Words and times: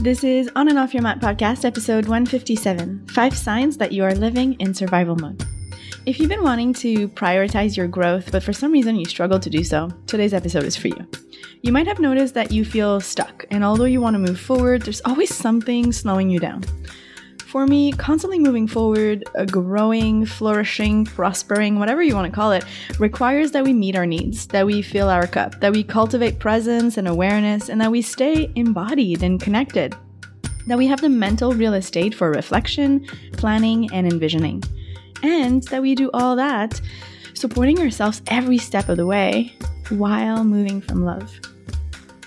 This 0.00 0.24
is 0.24 0.48
On 0.56 0.66
and 0.66 0.78
Off 0.78 0.94
Your 0.94 1.02
Mat 1.02 1.20
podcast, 1.20 1.66
episode 1.66 2.06
157 2.06 3.06
Five 3.08 3.36
Signs 3.36 3.76
That 3.76 3.92
You 3.92 4.02
Are 4.04 4.14
Living 4.14 4.54
in 4.54 4.72
Survival 4.72 5.14
Mode. 5.14 5.44
If 6.06 6.18
you've 6.18 6.30
been 6.30 6.42
wanting 6.42 6.72
to 6.74 7.06
prioritize 7.10 7.76
your 7.76 7.86
growth, 7.86 8.32
but 8.32 8.42
for 8.42 8.54
some 8.54 8.72
reason 8.72 8.96
you 8.96 9.04
struggle 9.04 9.38
to 9.38 9.50
do 9.50 9.62
so, 9.62 9.90
today's 10.06 10.32
episode 10.32 10.64
is 10.64 10.74
for 10.74 10.88
you. 10.88 11.06
You 11.60 11.70
might 11.72 11.86
have 11.86 12.00
noticed 12.00 12.32
that 12.32 12.50
you 12.50 12.64
feel 12.64 13.02
stuck, 13.02 13.44
and 13.50 13.62
although 13.62 13.84
you 13.84 14.00
want 14.00 14.14
to 14.14 14.18
move 14.18 14.40
forward, 14.40 14.80
there's 14.80 15.02
always 15.04 15.34
something 15.34 15.92
slowing 15.92 16.30
you 16.30 16.40
down. 16.40 16.64
For 17.50 17.66
me, 17.66 17.90
constantly 17.90 18.38
moving 18.38 18.68
forward, 18.68 19.24
growing, 19.50 20.24
flourishing, 20.24 21.04
prospering, 21.04 21.80
whatever 21.80 22.00
you 22.00 22.14
want 22.14 22.32
to 22.32 22.34
call 22.34 22.52
it, 22.52 22.64
requires 23.00 23.50
that 23.50 23.64
we 23.64 23.72
meet 23.72 23.96
our 23.96 24.06
needs, 24.06 24.46
that 24.46 24.64
we 24.64 24.82
fill 24.82 25.08
our 25.08 25.26
cup, 25.26 25.60
that 25.60 25.72
we 25.72 25.82
cultivate 25.82 26.38
presence 26.38 26.96
and 26.96 27.08
awareness, 27.08 27.68
and 27.68 27.80
that 27.80 27.90
we 27.90 28.02
stay 28.02 28.52
embodied 28.54 29.24
and 29.24 29.40
connected. 29.40 29.96
That 30.68 30.78
we 30.78 30.86
have 30.86 31.00
the 31.00 31.08
mental 31.08 31.52
real 31.52 31.74
estate 31.74 32.14
for 32.14 32.30
reflection, 32.30 33.04
planning, 33.32 33.92
and 33.92 34.06
envisioning. 34.06 34.62
And 35.24 35.64
that 35.64 35.82
we 35.82 35.96
do 35.96 36.08
all 36.14 36.36
that 36.36 36.80
supporting 37.34 37.80
ourselves 37.80 38.22
every 38.28 38.58
step 38.58 38.88
of 38.88 38.96
the 38.96 39.06
way 39.06 39.56
while 39.88 40.44
moving 40.44 40.80
from 40.80 41.04
love. 41.04 41.40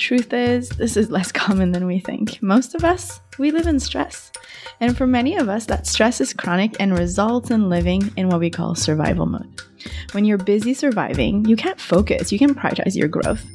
Truth 0.04 0.34
is, 0.34 0.68
this 0.68 0.98
is 0.98 1.10
less 1.10 1.32
common 1.44 1.72
than 1.72 1.86
we 1.86 1.98
think. 1.98 2.44
Most 2.44 2.76
of 2.76 2.84
us, 2.84 3.22
we 3.40 3.52
live 3.52 3.68
in 3.68 3.80
stress. 3.80 4.34
And 4.82 4.98
for 4.98 5.08
many 5.08 5.38
of 5.38 5.48
us, 5.48 5.66
that 5.68 5.88
stress 5.88 6.20
is 6.20 6.34
chronic 6.34 6.76
and 6.78 7.00
results 7.00 7.52
in 7.52 7.70
living 7.70 8.12
in 8.18 8.28
what 8.28 8.42
we 8.42 8.50
call 8.50 8.76
survival 8.76 9.26
mode. 9.26 9.62
When 10.12 10.26
you're 10.26 10.38
busy 10.38 10.74
surviving, 10.74 11.46
you 11.46 11.56
can't 11.56 11.80
focus, 11.80 12.34
you 12.34 12.38
can't 12.38 12.58
prioritize 12.58 12.98
your 12.98 13.08
growth. 13.08 13.46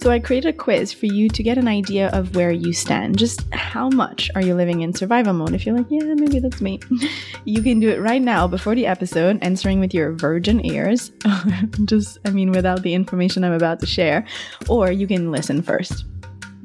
So 0.00 0.10
I 0.10 0.18
created 0.18 0.48
a 0.48 0.56
quiz 0.56 0.94
for 0.94 1.04
you 1.04 1.28
to 1.28 1.42
get 1.42 1.58
an 1.58 1.68
idea 1.68 2.08
of 2.08 2.34
where 2.34 2.50
you 2.50 2.72
stand. 2.72 3.18
Just 3.18 3.44
how 3.52 3.90
much 3.90 4.30
are 4.34 4.40
you 4.40 4.54
living 4.54 4.80
in 4.80 4.94
survival 4.94 5.34
mode? 5.34 5.52
If 5.52 5.66
you're 5.66 5.76
like, 5.76 5.88
yeah, 5.90 6.14
maybe 6.14 6.38
that's 6.38 6.62
me, 6.62 6.80
you 7.44 7.62
can 7.62 7.80
do 7.80 7.90
it 7.90 8.00
right 8.00 8.22
now 8.22 8.48
before 8.48 8.74
the 8.74 8.86
episode, 8.86 9.38
answering 9.42 9.78
with 9.78 9.92
your 9.92 10.12
virgin 10.12 10.64
ears. 10.64 11.12
Just, 11.84 12.16
I 12.24 12.30
mean, 12.30 12.50
without 12.50 12.82
the 12.82 12.94
information 12.94 13.44
I'm 13.44 13.52
about 13.52 13.78
to 13.80 13.86
share, 13.86 14.26
or 14.70 14.90
you 14.90 15.06
can 15.06 15.30
listen 15.30 15.60
first. 15.60 16.06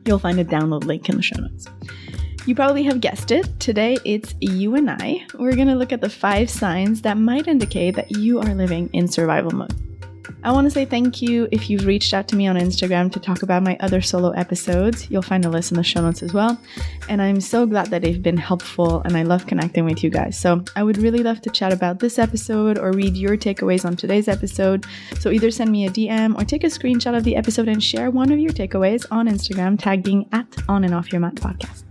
You'll 0.06 0.20
find 0.20 0.40
a 0.40 0.46
download 0.46 0.86
link 0.86 1.10
in 1.10 1.18
the 1.18 1.22
show 1.22 1.42
notes. 1.42 1.68
You 2.46 2.56
probably 2.56 2.84
have 2.84 3.02
guessed 3.02 3.32
it. 3.32 3.60
Today 3.60 3.98
it's 4.06 4.34
you 4.40 4.76
and 4.76 4.90
I. 4.90 5.26
We're 5.34 5.56
going 5.56 5.68
to 5.68 5.76
look 5.76 5.92
at 5.92 6.00
the 6.00 6.10
five 6.10 6.50
signs 6.50 7.02
that 7.02 7.18
might 7.18 7.50
indicate 7.50 7.96
that 7.96 8.12
you 8.12 8.40
are 8.40 8.56
living 8.56 8.90
in 8.94 9.10
survival 9.10 9.52
mode. 9.52 9.74
I 10.44 10.52
want 10.52 10.66
to 10.66 10.72
say 10.72 10.86
thank 10.86 11.22
you 11.22 11.48
if 11.52 11.70
you've 11.70 11.86
reached 11.86 12.14
out 12.14 12.28
to 12.30 12.36
me 12.36 12.48
on 12.48 12.56
Instagram 12.56 13.12
to 13.14 13.20
talk 13.20 13.44
about 13.44 13.64
my 13.64 13.78
other 13.80 14.02
solo 14.02 14.32
episodes. 14.32 15.10
You'll 15.10 15.22
find 15.22 15.46
a 15.46 15.50
list 15.50 15.72
in 15.72 15.78
the 15.78 15.84
show 15.84 16.02
notes 16.02 16.24
as 16.24 16.34
well. 16.34 16.60
And 17.10 17.22
I'm 17.22 17.42
so 17.42 17.66
glad 17.66 17.88
that 17.88 18.02
they've 18.02 18.22
been 18.22 18.38
helpful 18.38 19.02
and 19.02 19.18
I 19.18 19.24
love 19.24 19.48
connecting 19.48 19.86
with 19.86 20.04
you 20.04 20.10
guys. 20.10 20.38
So 20.38 20.64
I 20.76 20.84
would 20.84 20.98
really 20.98 21.24
love 21.24 21.42
to 21.42 21.50
chat 21.50 21.74
about 21.74 22.00
this 22.00 22.20
episode 22.20 22.78
or 22.78 22.92
read 22.92 23.16
your 23.16 23.38
takeaways 23.38 23.86
on 23.86 23.96
today's 23.96 24.28
episode. 24.28 24.86
So 25.20 25.32
either 25.32 25.52
send 25.52 25.72
me 25.72 25.86
a 25.86 25.90
DM 25.90 26.40
or 26.40 26.46
take 26.46 26.64
a 26.64 26.68
screenshot 26.68 27.16
of 27.16 27.24
the 27.24 27.36
episode 27.36 27.68
and 27.68 27.84
share 27.84 28.12
one 28.12 28.32
of 28.32 28.40
your 28.40 28.52
takeaways 28.52 29.06
on 29.12 29.28
Instagram, 29.28 29.80
tagging 29.80 30.28
at 30.32 30.48
On 30.70 30.84
and 30.84 30.94
Off 30.94 31.12
Your 31.12 31.22
Mat 31.22 31.36
podcast. 31.36 31.84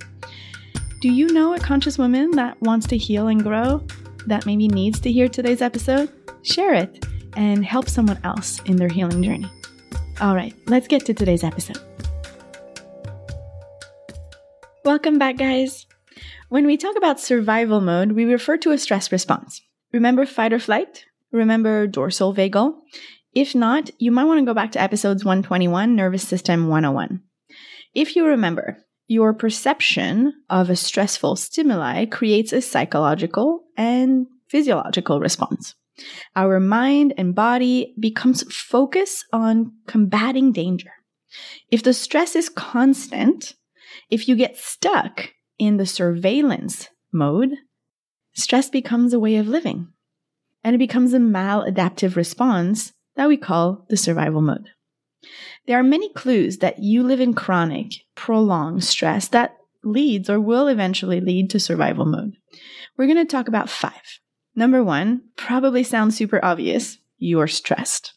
Do 1.00 1.12
you 1.12 1.32
know 1.32 1.54
a 1.54 1.58
conscious 1.58 1.98
woman 1.98 2.30
that 2.32 2.60
wants 2.62 2.86
to 2.86 2.96
heal 2.96 3.28
and 3.28 3.42
grow 3.42 3.86
that 4.26 4.46
maybe 4.46 4.68
needs 4.68 5.00
to 5.00 5.12
hear 5.12 5.28
today's 5.28 5.60
episode? 5.60 6.10
Share 6.42 6.74
it 6.74 7.04
and 7.36 7.64
help 7.64 7.88
someone 7.88 8.20
else 8.24 8.60
in 8.62 8.76
their 8.76 8.88
healing 8.88 9.22
journey. 9.22 9.50
All 10.20 10.34
right, 10.34 10.54
let's 10.66 10.88
get 10.88 11.04
to 11.06 11.14
today's 11.14 11.44
episode. 11.44 11.78
Welcome 14.84 15.18
back, 15.18 15.38
guys. 15.38 15.86
When 16.48 16.66
we 16.66 16.76
talk 16.76 16.96
about 16.96 17.18
survival 17.18 17.80
mode, 17.80 18.12
we 18.12 18.24
refer 18.24 18.56
to 18.58 18.70
a 18.70 18.78
stress 18.78 19.10
response. 19.10 19.60
Remember 19.92 20.26
fight 20.26 20.52
or 20.52 20.58
flight? 20.58 21.04
Remember 21.32 21.86
dorsal 21.86 22.34
vagal? 22.34 22.74
If 23.34 23.54
not, 23.54 23.90
you 23.98 24.12
might 24.12 24.24
want 24.24 24.38
to 24.38 24.44
go 24.44 24.54
back 24.54 24.72
to 24.72 24.80
episodes 24.80 25.24
121, 25.24 25.96
Nervous 25.96 26.26
System 26.26 26.68
101. 26.68 27.22
If 27.94 28.14
you 28.14 28.26
remember, 28.26 28.78
your 29.08 29.34
perception 29.34 30.32
of 30.48 30.70
a 30.70 30.76
stressful 30.76 31.36
stimuli 31.36 32.06
creates 32.06 32.52
a 32.52 32.60
psychological 32.60 33.64
and 33.76 34.26
physiological 34.48 35.20
response. 35.20 35.74
Our 36.34 36.60
mind 36.60 37.14
and 37.16 37.34
body 37.34 37.94
becomes 37.98 38.42
focused 38.52 39.24
on 39.32 39.72
combating 39.86 40.52
danger. 40.52 40.92
If 41.70 41.82
the 41.82 41.94
stress 41.94 42.36
is 42.36 42.48
constant, 42.48 43.54
if 44.10 44.28
you 44.28 44.36
get 44.36 44.56
stuck 44.56 45.30
in 45.58 45.76
the 45.76 45.86
surveillance 45.86 46.88
mode, 47.12 47.50
stress 48.34 48.68
becomes 48.68 49.12
a 49.12 49.20
way 49.20 49.36
of 49.36 49.46
living 49.46 49.88
and 50.62 50.74
it 50.74 50.78
becomes 50.78 51.12
a 51.12 51.18
maladaptive 51.18 52.16
response 52.16 52.92
that 53.16 53.28
we 53.28 53.36
call 53.36 53.86
the 53.88 53.96
survival 53.96 54.40
mode. 54.40 54.70
There 55.66 55.78
are 55.78 55.84
many 55.84 56.12
clues 56.12 56.58
that 56.58 56.80
you 56.80 57.02
live 57.02 57.20
in 57.20 57.34
chronic, 57.34 57.92
prolonged 58.14 58.84
stress 58.84 59.28
that 59.28 59.56
leads 59.82 60.28
or 60.28 60.40
will 60.40 60.66
eventually 60.66 61.20
lead 61.20 61.50
to 61.50 61.60
survival 61.60 62.06
mode. 62.06 62.34
We're 62.96 63.06
going 63.06 63.16
to 63.18 63.24
talk 63.24 63.48
about 63.48 63.70
five. 63.70 64.20
Number 64.56 64.84
one 64.84 65.22
probably 65.36 65.82
sounds 65.82 66.16
super 66.16 66.44
obvious 66.44 66.98
you're 67.18 67.48
stressed. 67.48 68.12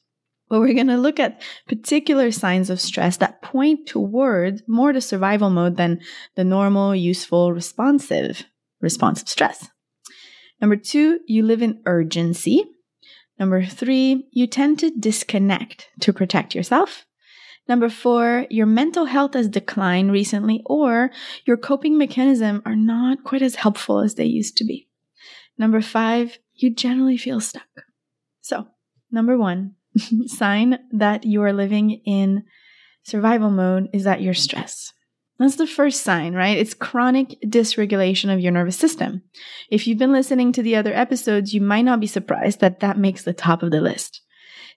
But 0.50 0.60
we're 0.60 0.74
going 0.74 0.88
to 0.88 0.98
look 0.98 1.20
at 1.20 1.42
particular 1.68 2.32
signs 2.32 2.70
of 2.70 2.80
stress 2.80 3.18
that 3.18 3.42
point 3.42 3.88
toward 3.88 4.62
more 4.68 4.94
to 4.94 5.02
survival 5.02 5.50
mode 5.50 5.76
than 5.76 6.00
the 6.36 6.44
normal, 6.44 6.96
useful, 6.96 7.52
responsive 7.52 8.46
response 8.80 9.22
of 9.22 9.28
stress. 9.28 9.68
Number 10.62 10.76
two, 10.76 11.20
you 11.28 11.44
live 11.44 11.62
in 11.62 11.82
urgency. 11.86 12.64
Number 13.40 13.66
three, 13.66 14.28
you 14.32 14.48
tend 14.48 14.80
to 14.80 14.92
disconnect 14.92 15.90
to 16.02 16.14
protect 16.14 16.56
yourself. 16.56 17.06
Number 17.68 17.90
four, 17.90 18.48
your 18.50 18.66
mental 18.66 19.06
health 19.06 19.34
has 19.34 19.50
declined 19.50 20.12
recently 20.12 20.62
or 20.66 21.12
your 21.46 21.58
coping 21.58 21.98
mechanism 21.98 22.62
are 22.66 22.76
not 22.76 23.24
quite 23.26 23.42
as 23.42 23.56
helpful 23.56 24.00
as 24.00 24.16
they 24.16 24.26
used 24.26 24.56
to 24.58 24.64
be. 24.64 24.87
Number 25.58 25.82
five, 25.82 26.38
you 26.54 26.74
generally 26.74 27.18
feel 27.18 27.40
stuck. 27.40 27.68
So, 28.42 28.68
number 29.12 29.38
one, 29.38 29.76
sign 30.28 30.80
that 30.92 31.26
you 31.26 31.42
are 31.44 31.54
living 31.54 32.02
in 32.06 32.44
survival 33.04 33.50
mode 33.50 33.90
is 33.94 34.04
that 34.04 34.22
you're 34.22 34.34
stressed. 34.34 34.94
That's 35.40 35.56
the 35.56 35.68
first 35.68 36.02
sign, 36.02 36.34
right? 36.34 36.58
It's 36.58 36.74
chronic 36.74 37.40
dysregulation 37.46 38.34
of 38.34 38.40
your 38.40 38.52
nervous 38.52 38.78
system. 38.78 39.22
If 39.70 39.86
you've 39.86 40.00
been 40.00 40.12
listening 40.12 40.52
to 40.54 40.64
the 40.64 40.76
other 40.76 40.94
episodes, 40.94 41.54
you 41.54 41.62
might 41.62 41.84
not 41.84 42.00
be 42.00 42.08
surprised 42.08 42.60
that 42.60 42.80
that 42.80 42.98
makes 42.98 43.24
the 43.24 43.34
top 43.34 43.62
of 43.62 43.72
the 43.72 43.82
list. 43.82 44.22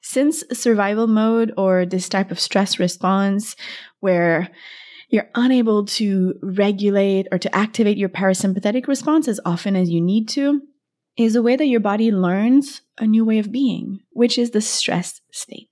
Since 0.02 0.44
survival 0.52 1.06
mode 1.06 1.52
or 1.56 1.86
this 1.86 2.08
type 2.08 2.30
of 2.30 2.40
stress 2.40 2.78
response 2.78 3.56
where 4.00 4.50
you're 5.08 5.28
unable 5.34 5.86
to 5.86 6.34
regulate 6.42 7.26
or 7.32 7.38
to 7.38 7.54
activate 7.54 7.98
your 7.98 8.08
parasympathetic 8.08 8.86
response 8.86 9.28
as 9.28 9.40
often 9.44 9.76
as 9.76 9.90
you 9.90 10.00
need 10.00 10.28
to, 10.30 10.60
is 11.24 11.36
a 11.36 11.42
way 11.42 11.56
that 11.56 11.66
your 11.66 11.80
body 11.80 12.10
learns 12.10 12.82
a 12.98 13.06
new 13.06 13.24
way 13.24 13.38
of 13.38 13.52
being, 13.52 14.00
which 14.10 14.38
is 14.38 14.50
the 14.50 14.60
stress 14.60 15.20
state. 15.32 15.70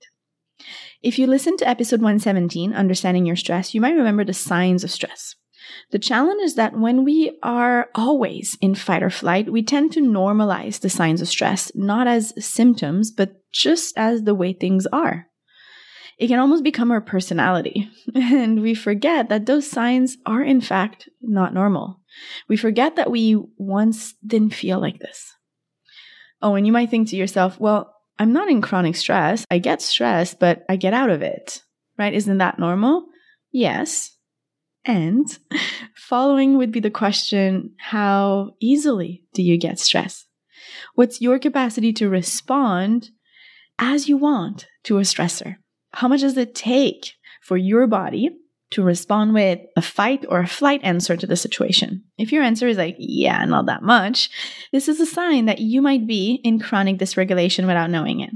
If 1.01 1.17
you 1.17 1.27
listen 1.27 1.55
to 1.57 1.67
episode 1.67 2.01
117, 2.01 2.73
Understanding 2.73 3.25
Your 3.25 3.35
Stress, 3.35 3.73
you 3.73 3.81
might 3.81 3.95
remember 3.95 4.25
the 4.25 4.33
signs 4.33 4.83
of 4.83 4.91
stress. 4.91 5.35
The 5.91 5.99
challenge 5.99 6.41
is 6.43 6.55
that 6.55 6.77
when 6.77 7.03
we 7.03 7.37
are 7.41 7.89
always 7.95 8.57
in 8.61 8.75
fight 8.75 9.03
or 9.03 9.09
flight, 9.09 9.51
we 9.51 9.63
tend 9.63 9.93
to 9.93 10.01
normalize 10.01 10.79
the 10.79 10.89
signs 10.89 11.21
of 11.21 11.27
stress, 11.27 11.71
not 11.73 12.07
as 12.07 12.33
symptoms, 12.43 13.11
but 13.11 13.41
just 13.51 13.97
as 13.97 14.23
the 14.23 14.35
way 14.35 14.53
things 14.53 14.87
are. 14.87 15.27
It 16.17 16.27
can 16.27 16.39
almost 16.39 16.65
become 16.65 16.91
our 16.91 17.01
personality, 17.01 17.89
and 18.15 18.61
we 18.61 18.75
forget 18.75 19.29
that 19.29 19.45
those 19.45 19.69
signs 19.69 20.17
are, 20.25 20.43
in 20.43 20.59
fact, 20.59 21.07
not 21.21 21.53
normal. 21.53 22.01
We 22.49 22.57
forget 22.57 22.97
that 22.97 23.09
we 23.09 23.41
once 23.57 24.15
didn't 24.25 24.53
feel 24.53 24.81
like 24.81 24.99
this. 24.99 25.33
Oh, 26.41 26.55
and 26.55 26.65
you 26.65 26.73
might 26.73 26.89
think 26.89 27.09
to 27.09 27.15
yourself, 27.15 27.59
well, 27.59 27.95
I'm 28.17 28.33
not 28.33 28.49
in 28.49 28.61
chronic 28.61 28.95
stress. 28.95 29.45
I 29.49 29.59
get 29.59 29.81
stressed, 29.81 30.39
but 30.39 30.63
I 30.69 30.75
get 30.75 30.93
out 30.93 31.09
of 31.09 31.21
it, 31.21 31.63
right? 31.97 32.13
Isn't 32.13 32.37
that 32.39 32.59
normal? 32.59 33.05
Yes. 33.51 34.15
And 34.85 35.27
following 35.95 36.57
would 36.57 36.71
be 36.71 36.79
the 36.79 36.89
question 36.89 37.71
how 37.77 38.51
easily 38.59 39.23
do 39.33 39.41
you 39.41 39.57
get 39.57 39.79
stressed? 39.79 40.27
What's 40.95 41.21
your 41.21 41.39
capacity 41.39 41.93
to 41.93 42.09
respond 42.09 43.11
as 43.77 44.09
you 44.09 44.17
want 44.17 44.67
to 44.83 44.97
a 44.97 45.01
stressor? 45.01 45.57
How 45.93 46.07
much 46.07 46.21
does 46.21 46.37
it 46.37 46.55
take 46.55 47.13
for 47.41 47.57
your 47.57 47.87
body 47.87 48.37
to 48.71 48.83
respond 48.83 49.33
with 49.33 49.59
a 49.75 49.81
fight 49.81 50.25
or 50.29 50.39
a 50.39 50.47
flight 50.47 50.81
answer 50.83 51.17
to 51.17 51.25
the 51.25 51.35
situation. 51.35 52.03
If 52.17 52.31
your 52.31 52.43
answer 52.43 52.67
is 52.67 52.77
like, 52.77 52.95
yeah, 52.99 53.43
not 53.45 53.65
that 53.65 53.81
much, 53.81 54.29
this 54.71 54.87
is 54.87 54.99
a 54.99 55.05
sign 55.05 55.45
that 55.45 55.59
you 55.59 55.81
might 55.81 56.05
be 56.05 56.39
in 56.43 56.59
chronic 56.59 56.97
dysregulation 56.97 57.65
without 57.65 57.89
knowing 57.89 58.19
it. 58.19 58.31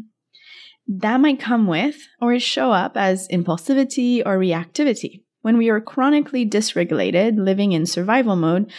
That 0.87 1.21
might 1.21 1.39
come 1.39 1.67
with 1.67 1.97
or 2.19 2.37
show 2.39 2.71
up 2.71 2.97
as 2.97 3.27
impulsivity 3.29 4.21
or 4.25 4.37
reactivity. 4.37 5.23
When 5.41 5.57
we 5.57 5.69
are 5.69 5.81
chronically 5.81 6.49
dysregulated, 6.49 7.37
living 7.37 7.73
in 7.73 7.85
survival 7.85 8.35
mode, 8.35 8.71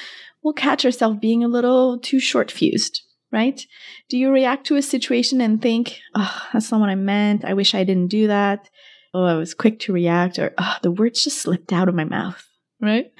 we'll 0.43 0.55
catch 0.55 0.85
ourselves 0.85 1.19
being 1.21 1.45
a 1.45 1.49
little 1.49 1.99
too 1.99 2.19
short 2.19 2.51
fused, 2.51 3.03
right? 3.33 3.65
Do 4.09 4.19
you 4.19 4.31
react 4.31 4.67
to 4.67 4.77
a 4.77 4.83
situation 4.83 5.41
and 5.41 5.61
think, 5.61 6.01
oh, 6.15 6.43
that's 6.53 6.71
not 6.71 6.81
what 6.81 6.91
I 6.91 6.95
meant. 6.95 7.45
I 7.45 7.55
wish 7.55 7.75
I 7.75 7.85
didn't 7.85 8.09
do 8.09 8.27
that. 8.27 8.69
Oh, 9.15 9.25
I 9.25 9.35
was 9.35 9.55
quick 9.55 9.79
to 9.81 9.93
react, 9.93 10.39
or 10.39 10.53
oh, 10.59 10.77
the 10.83 10.91
words 10.91 11.23
just 11.23 11.41
slipped 11.41 11.73
out 11.73 11.89
of 11.89 11.95
my 11.95 12.05
mouth, 12.05 12.45
right? 12.81 13.13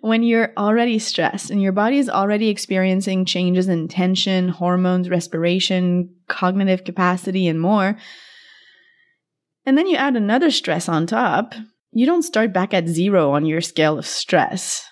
When 0.00 0.24
you're 0.24 0.52
already 0.56 0.98
stressed 0.98 1.50
and 1.50 1.62
your 1.62 1.70
body 1.72 1.98
is 1.98 2.10
already 2.10 2.48
experiencing 2.48 3.24
changes 3.24 3.68
in 3.68 3.86
tension, 3.86 4.48
hormones, 4.48 5.08
respiration, 5.08 6.12
cognitive 6.28 6.82
capacity, 6.82 7.46
and 7.46 7.60
more, 7.60 7.96
and 9.64 9.78
then 9.78 9.86
you 9.86 9.96
add 9.96 10.16
another 10.16 10.50
stress 10.50 10.88
on 10.88 11.06
top, 11.06 11.54
you 11.92 12.06
don't 12.06 12.22
start 12.22 12.52
back 12.52 12.74
at 12.74 12.88
zero 12.88 13.30
on 13.32 13.46
your 13.46 13.60
scale 13.60 13.98
of 13.98 14.06
stress. 14.06 14.84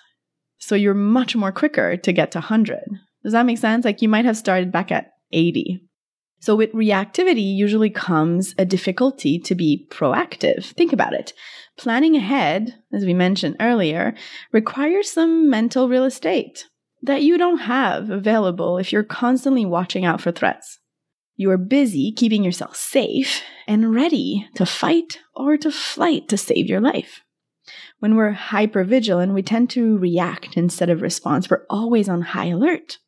So 0.57 0.75
you're 0.75 0.93
much 0.93 1.35
more 1.35 1.51
quicker 1.51 1.95
to 1.97 2.13
get 2.13 2.31
to 2.31 2.39
100. 2.39 2.79
Does 3.23 3.33
that 3.33 3.45
make 3.45 3.57
sense? 3.57 3.85
Like 3.85 4.01
you 4.01 4.09
might 4.09 4.25
have 4.25 4.37
started 4.37 4.71
back 4.71 4.91
at 4.91 5.11
80. 5.31 5.81
So 6.45 6.55
with 6.55 6.73
reactivity 6.73 7.55
usually 7.55 7.89
comes 7.89 8.53
a 8.59 8.65
difficulty 8.65 9.39
to 9.39 9.55
be 9.55 9.87
proactive. 9.89 10.65
Think 10.73 10.93
about 10.93 11.13
it. 11.13 11.33
Planning 11.75 12.15
ahead, 12.15 12.75
as 12.93 13.03
we 13.03 13.15
mentioned 13.15 13.55
earlier, 13.59 14.13
requires 14.51 15.09
some 15.09 15.49
mental 15.49 15.89
real 15.89 16.03
estate 16.03 16.67
that 17.01 17.23
you 17.23 17.39
don't 17.39 17.61
have 17.61 18.11
available 18.11 18.77
if 18.77 18.93
you're 18.93 19.01
constantly 19.01 19.65
watching 19.65 20.05
out 20.05 20.21
for 20.21 20.31
threats. 20.31 20.77
You 21.35 21.49
are 21.49 21.57
busy 21.57 22.11
keeping 22.11 22.43
yourself 22.43 22.75
safe 22.75 23.41
and 23.65 23.95
ready 23.95 24.47
to 24.53 24.67
fight 24.67 25.21
or 25.35 25.57
to 25.57 25.71
flight 25.71 26.27
to 26.27 26.37
save 26.37 26.67
your 26.67 26.79
life. 26.79 27.21
When 27.97 28.15
we're 28.15 28.33
hypervigilant, 28.33 29.33
we 29.33 29.41
tend 29.41 29.71
to 29.71 29.97
react 29.97 30.57
instead 30.57 30.91
of 30.91 31.01
response. 31.01 31.49
We're 31.49 31.65
always 31.71 32.07
on 32.07 32.21
high 32.21 32.49
alert. 32.49 32.99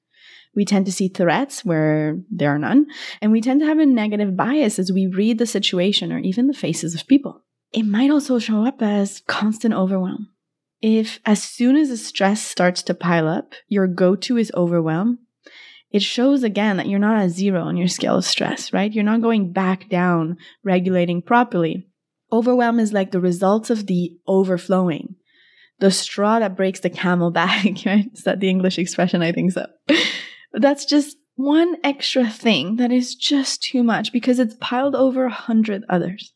We 0.58 0.66
tend 0.66 0.88
to 0.88 0.92
see 0.92 1.08
threats 1.08 1.64
where 1.64 2.18
there 2.32 2.50
are 2.50 2.58
none, 2.58 2.88
and 3.22 3.32
we 3.32 3.42
tend 3.42 3.60
to 3.60 3.68
have 3.68 3.78
a 3.78 3.86
negative 3.86 4.36
bias 4.36 4.80
as 4.80 4.92
we 4.92 5.06
read 5.06 5.38
the 5.38 5.46
situation 5.46 6.12
or 6.12 6.18
even 6.18 6.48
the 6.48 6.54
faces 6.54 6.96
of 6.96 7.06
people. 7.06 7.44
It 7.74 7.84
might 7.84 8.10
also 8.10 8.40
show 8.40 8.66
up 8.66 8.82
as 8.82 9.22
constant 9.28 9.76
overwhelm. 9.76 10.30
If 10.82 11.20
as 11.28 11.44
soon 11.44 11.76
as 11.76 11.90
the 11.90 11.98
stress 11.98 12.42
starts 12.42 12.82
to 12.84 12.96
pile 12.96 13.28
up, 13.28 13.54
your 13.68 13.86
go 13.86 14.16
to 14.16 14.38
is 14.38 14.52
overwhelm, 14.56 15.20
it 15.92 16.02
shows 16.02 16.42
again 16.42 16.78
that 16.78 16.88
you're 16.88 16.98
not 16.98 17.22
at 17.22 17.30
zero 17.30 17.62
on 17.62 17.78
your 17.78 17.88
scale 17.88 18.18
of 18.18 18.26
stress, 18.26 18.74
right? 18.74 18.92
You're 18.92 19.04
not 19.04 19.22
going 19.22 19.54
back 19.54 19.90
down, 19.90 20.38
regulating 20.64 21.22
properly. 21.22 21.88
Overwhelm 22.32 22.80
is 22.80 22.92
like 22.92 23.12
the 23.12 23.22
results 23.22 23.70
of 23.70 23.86
the 23.86 24.18
overflowing, 24.26 25.18
the 25.78 25.92
straw 25.92 26.40
that 26.40 26.58
breaks 26.58 26.80
the 26.80 26.90
camel 26.90 27.30
back, 27.30 27.64
right? 27.86 28.10
Is 28.12 28.24
that 28.24 28.40
the 28.40 28.50
English 28.50 28.80
expression? 28.80 29.22
I 29.22 29.32
think 29.32 29.52
so. 29.52 29.68
That's 30.58 30.86
just 30.86 31.18
one 31.36 31.78
extra 31.84 32.28
thing 32.30 32.78
that 32.78 32.92
is 32.92 33.16
just 33.16 33.62
too 33.62 33.84
much 33.84 34.12
because 34.12 34.40
it's 34.40 34.56
piled 34.60 34.96
over 34.96 35.26
a 35.26 35.32
hundred 35.32 35.84
others. 35.88 36.34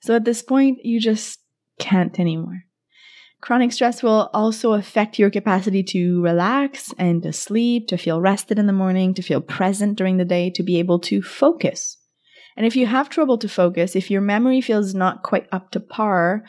So 0.00 0.16
at 0.16 0.24
this 0.24 0.42
point, 0.42 0.84
you 0.84 1.00
just 1.00 1.38
can't 1.78 2.18
anymore. 2.18 2.64
Chronic 3.40 3.72
stress 3.72 4.02
will 4.02 4.30
also 4.32 4.72
affect 4.72 5.18
your 5.18 5.28
capacity 5.28 5.82
to 5.82 6.22
relax 6.22 6.94
and 6.96 7.22
to 7.24 7.32
sleep, 7.32 7.88
to 7.88 7.96
feel 7.98 8.20
rested 8.20 8.58
in 8.58 8.66
the 8.66 8.72
morning, 8.72 9.14
to 9.14 9.22
feel 9.22 9.40
present 9.40 9.98
during 9.98 10.16
the 10.16 10.24
day, 10.24 10.48
to 10.50 10.62
be 10.62 10.78
able 10.78 11.00
to 11.00 11.22
focus. 11.22 11.98
And 12.56 12.66
if 12.66 12.76
you 12.76 12.86
have 12.86 13.08
trouble 13.08 13.38
to 13.38 13.48
focus, 13.48 13.96
if 13.96 14.10
your 14.10 14.20
memory 14.20 14.60
feels 14.60 14.94
not 14.94 15.22
quite 15.22 15.48
up 15.52 15.70
to 15.70 15.80
par, 15.80 16.44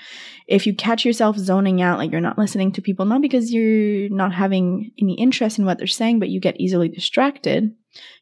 if 0.48 0.68
you 0.68 0.76
catch 0.76 1.06
yourself 1.06 1.38
zoning 1.38 1.82
out, 1.82 1.98
like 1.98 2.12
you're 2.12 2.22
not 2.22 2.38
listening 2.38 2.72
to 2.74 2.82
people, 2.82 3.06
not 3.06 3.22
because 3.22 3.54
you're 3.54 4.10
not 4.10 4.34
having 4.34 4.92
any 5.00 5.14
interest 5.14 5.60
in 5.60 5.66
what 5.66 5.78
they're 5.78 5.88
saying, 5.88 6.20
but 6.20 6.30
you 6.30 6.40
get 6.40 6.60
easily 6.60 6.90
distracted, 6.90 7.74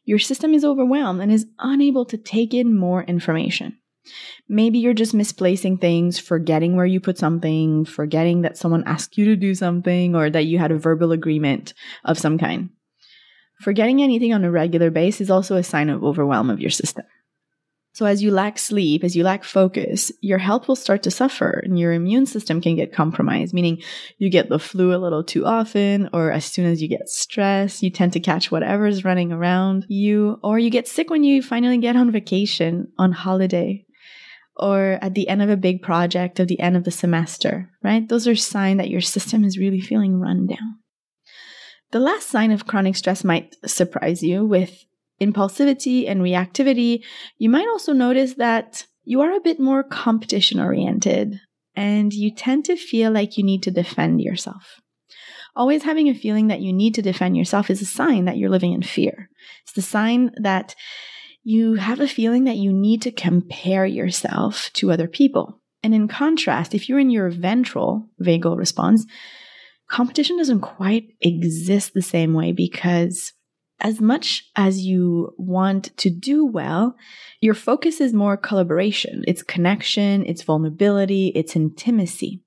your 0.04 0.18
system 0.18 0.54
is 0.54 0.64
overwhelmed 0.64 1.20
and 1.20 1.32
is 1.32 1.46
unable 1.58 2.04
to 2.06 2.16
take 2.16 2.54
in 2.54 2.76
more 2.76 3.02
information. 3.02 3.78
Maybe 4.48 4.78
you're 4.78 4.94
just 4.94 5.14
misplacing 5.14 5.78
things, 5.78 6.18
forgetting 6.18 6.76
where 6.76 6.86
you 6.86 7.00
put 7.00 7.18
something, 7.18 7.84
forgetting 7.84 8.42
that 8.42 8.58
someone 8.58 8.84
asked 8.84 9.16
you 9.16 9.24
to 9.26 9.36
do 9.36 9.54
something 9.54 10.14
or 10.16 10.28
that 10.28 10.46
you 10.46 10.58
had 10.58 10.72
a 10.72 10.78
verbal 10.78 11.12
agreement 11.12 11.72
of 12.04 12.18
some 12.18 12.38
kind. 12.38 12.70
Forgetting 13.60 14.02
anything 14.02 14.34
on 14.34 14.44
a 14.44 14.50
regular 14.50 14.90
basis 14.90 15.22
is 15.22 15.30
also 15.30 15.54
a 15.56 15.62
sign 15.62 15.88
of 15.88 16.02
overwhelm 16.02 16.50
of 16.50 16.60
your 16.60 16.70
system. 16.70 17.04
So, 17.94 18.06
as 18.06 18.22
you 18.22 18.30
lack 18.30 18.58
sleep, 18.58 19.04
as 19.04 19.14
you 19.14 19.22
lack 19.22 19.44
focus, 19.44 20.10
your 20.22 20.38
health 20.38 20.66
will 20.66 20.76
start 20.76 21.02
to 21.02 21.10
suffer 21.10 21.60
and 21.62 21.78
your 21.78 21.92
immune 21.92 22.24
system 22.24 22.62
can 22.62 22.74
get 22.74 22.94
compromised, 22.94 23.52
meaning 23.52 23.82
you 24.16 24.30
get 24.30 24.48
the 24.48 24.58
flu 24.58 24.94
a 24.94 24.96
little 24.96 25.22
too 25.22 25.44
often, 25.44 26.08
or 26.14 26.32
as 26.32 26.46
soon 26.46 26.64
as 26.64 26.80
you 26.80 26.88
get 26.88 27.10
stressed, 27.10 27.82
you 27.82 27.90
tend 27.90 28.14
to 28.14 28.20
catch 28.20 28.50
whatever 28.50 28.86
is 28.86 29.04
running 29.04 29.30
around 29.30 29.84
you, 29.88 30.38
or 30.42 30.58
you 30.58 30.70
get 30.70 30.88
sick 30.88 31.10
when 31.10 31.22
you 31.22 31.42
finally 31.42 31.76
get 31.76 31.94
on 31.94 32.10
vacation, 32.10 32.90
on 32.98 33.12
holiday, 33.12 33.84
or 34.56 34.98
at 35.02 35.12
the 35.12 35.28
end 35.28 35.42
of 35.42 35.50
a 35.50 35.56
big 35.56 35.82
project, 35.82 36.40
at 36.40 36.48
the 36.48 36.60
end 36.60 36.78
of 36.78 36.84
the 36.84 36.90
semester, 36.90 37.70
right? 37.82 38.08
Those 38.08 38.26
are 38.26 38.36
signs 38.36 38.78
that 38.78 38.90
your 38.90 39.02
system 39.02 39.44
is 39.44 39.58
really 39.58 39.80
feeling 39.80 40.18
run 40.18 40.46
down. 40.46 40.78
The 41.90 42.00
last 42.00 42.28
sign 42.28 42.52
of 42.52 42.66
chronic 42.66 42.96
stress 42.96 43.22
might 43.22 43.54
surprise 43.66 44.22
you 44.22 44.46
with 44.46 44.86
impulsivity 45.24 46.08
and 46.08 46.20
reactivity. 46.20 47.02
You 47.38 47.50
might 47.50 47.68
also 47.68 47.92
notice 47.92 48.34
that 48.34 48.86
you 49.04 49.20
are 49.20 49.32
a 49.32 49.40
bit 49.40 49.58
more 49.58 49.82
competition 49.82 50.60
oriented 50.60 51.40
and 51.74 52.12
you 52.12 52.34
tend 52.34 52.64
to 52.66 52.76
feel 52.76 53.10
like 53.10 53.38
you 53.38 53.44
need 53.44 53.62
to 53.64 53.70
defend 53.70 54.20
yourself. 54.20 54.80
Always 55.54 55.82
having 55.82 56.08
a 56.08 56.14
feeling 56.14 56.48
that 56.48 56.60
you 56.60 56.72
need 56.72 56.94
to 56.94 57.02
defend 57.02 57.36
yourself 57.36 57.70
is 57.70 57.82
a 57.82 57.86
sign 57.86 58.24
that 58.24 58.38
you're 58.38 58.50
living 58.50 58.72
in 58.72 58.82
fear. 58.82 59.28
It's 59.62 59.72
the 59.72 59.82
sign 59.82 60.32
that 60.40 60.74
you 61.42 61.74
have 61.74 62.00
a 62.00 62.08
feeling 62.08 62.44
that 62.44 62.56
you 62.56 62.72
need 62.72 63.02
to 63.02 63.10
compare 63.10 63.84
yourself 63.84 64.70
to 64.74 64.90
other 64.92 65.08
people. 65.08 65.60
And 65.82 65.94
in 65.94 66.08
contrast, 66.08 66.74
if 66.74 66.88
you're 66.88 67.00
in 67.00 67.10
your 67.10 67.28
ventral 67.28 68.08
vagal 68.22 68.56
response, 68.56 69.04
competition 69.90 70.38
doesn't 70.38 70.60
quite 70.60 71.08
exist 71.20 71.92
the 71.92 72.02
same 72.02 72.32
way 72.32 72.52
because 72.52 73.32
as 73.82 74.00
much 74.00 74.50
as 74.56 74.86
you 74.86 75.34
want 75.36 75.96
to 75.98 76.08
do 76.08 76.46
well, 76.46 76.96
your 77.40 77.54
focus 77.54 78.00
is 78.00 78.14
more 78.14 78.36
collaboration, 78.36 79.24
it's 79.26 79.42
connection, 79.42 80.24
it's 80.24 80.42
vulnerability, 80.42 81.32
it's 81.34 81.56
intimacy. 81.56 82.40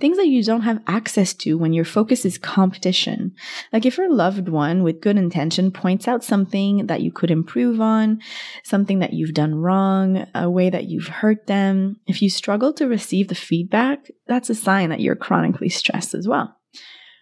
Things 0.00 0.16
that 0.16 0.28
you 0.28 0.44
don't 0.44 0.62
have 0.62 0.80
access 0.86 1.34
to 1.34 1.58
when 1.58 1.72
your 1.72 1.84
focus 1.84 2.24
is 2.24 2.38
competition. 2.38 3.34
Like 3.72 3.84
if 3.84 3.98
your 3.98 4.12
loved 4.12 4.48
one 4.48 4.84
with 4.84 5.00
good 5.00 5.16
intention 5.16 5.72
points 5.72 6.06
out 6.06 6.22
something 6.22 6.86
that 6.86 7.02
you 7.02 7.10
could 7.10 7.32
improve 7.32 7.80
on, 7.80 8.20
something 8.62 9.00
that 9.00 9.12
you've 9.12 9.34
done 9.34 9.56
wrong, 9.56 10.24
a 10.36 10.48
way 10.48 10.70
that 10.70 10.84
you've 10.84 11.08
hurt 11.08 11.48
them, 11.48 11.96
if 12.06 12.22
you 12.22 12.30
struggle 12.30 12.72
to 12.74 12.86
receive 12.86 13.26
the 13.26 13.34
feedback, 13.34 14.08
that's 14.28 14.50
a 14.50 14.54
sign 14.54 14.90
that 14.90 15.00
you're 15.00 15.16
chronically 15.16 15.68
stressed 15.68 16.14
as 16.14 16.28
well. 16.28 16.56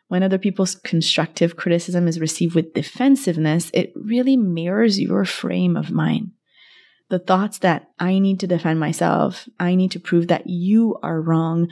When 0.08 0.22
other 0.22 0.38
people's 0.38 0.74
constructive 0.74 1.56
criticism 1.56 2.06
is 2.06 2.20
received 2.20 2.54
with 2.54 2.74
defensiveness, 2.74 3.70
it 3.72 3.92
really 3.96 4.36
mirrors 4.36 5.00
your 5.00 5.24
frame 5.24 5.76
of 5.76 5.90
mind. 5.90 6.32
The 7.10 7.18
thoughts 7.18 7.58
that 7.58 7.88
I 7.98 8.18
need 8.18 8.40
to 8.40 8.46
defend 8.46 8.80
myself, 8.80 9.48
I 9.58 9.74
need 9.74 9.90
to 9.92 10.00
prove 10.00 10.28
that 10.28 10.46
you 10.46 10.96
are 11.02 11.20
wrong, 11.20 11.70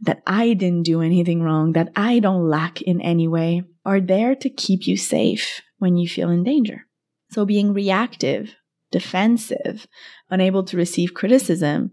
that 0.00 0.22
I 0.26 0.54
didn't 0.54 0.82
do 0.82 1.00
anything 1.00 1.42
wrong, 1.42 1.72
that 1.72 1.90
I 1.96 2.18
don't 2.18 2.48
lack 2.48 2.82
in 2.82 3.00
any 3.00 3.28
way, 3.28 3.62
are 3.84 4.00
there 4.00 4.34
to 4.36 4.50
keep 4.50 4.86
you 4.86 4.96
safe 4.96 5.60
when 5.78 5.96
you 5.96 6.08
feel 6.08 6.30
in 6.30 6.44
danger. 6.44 6.86
So 7.30 7.44
being 7.44 7.72
reactive, 7.72 8.54
defensive, 8.90 9.86
unable 10.30 10.64
to 10.64 10.76
receive 10.76 11.14
criticism 11.14 11.92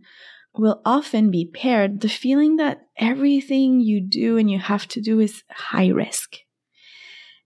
will 0.56 0.82
often 0.86 1.32
be 1.32 1.46
paired 1.46 2.02
the 2.02 2.10
feeling 2.10 2.58
that 2.58 2.82
everything 2.98 3.80
you 3.80 4.02
do 4.02 4.38
and 4.38 4.50
you 4.52 4.60
have 4.60 4.88
to 4.90 5.02
do 5.02 5.20
is 5.20 5.44
high 5.50 5.88
risk. 5.88 6.38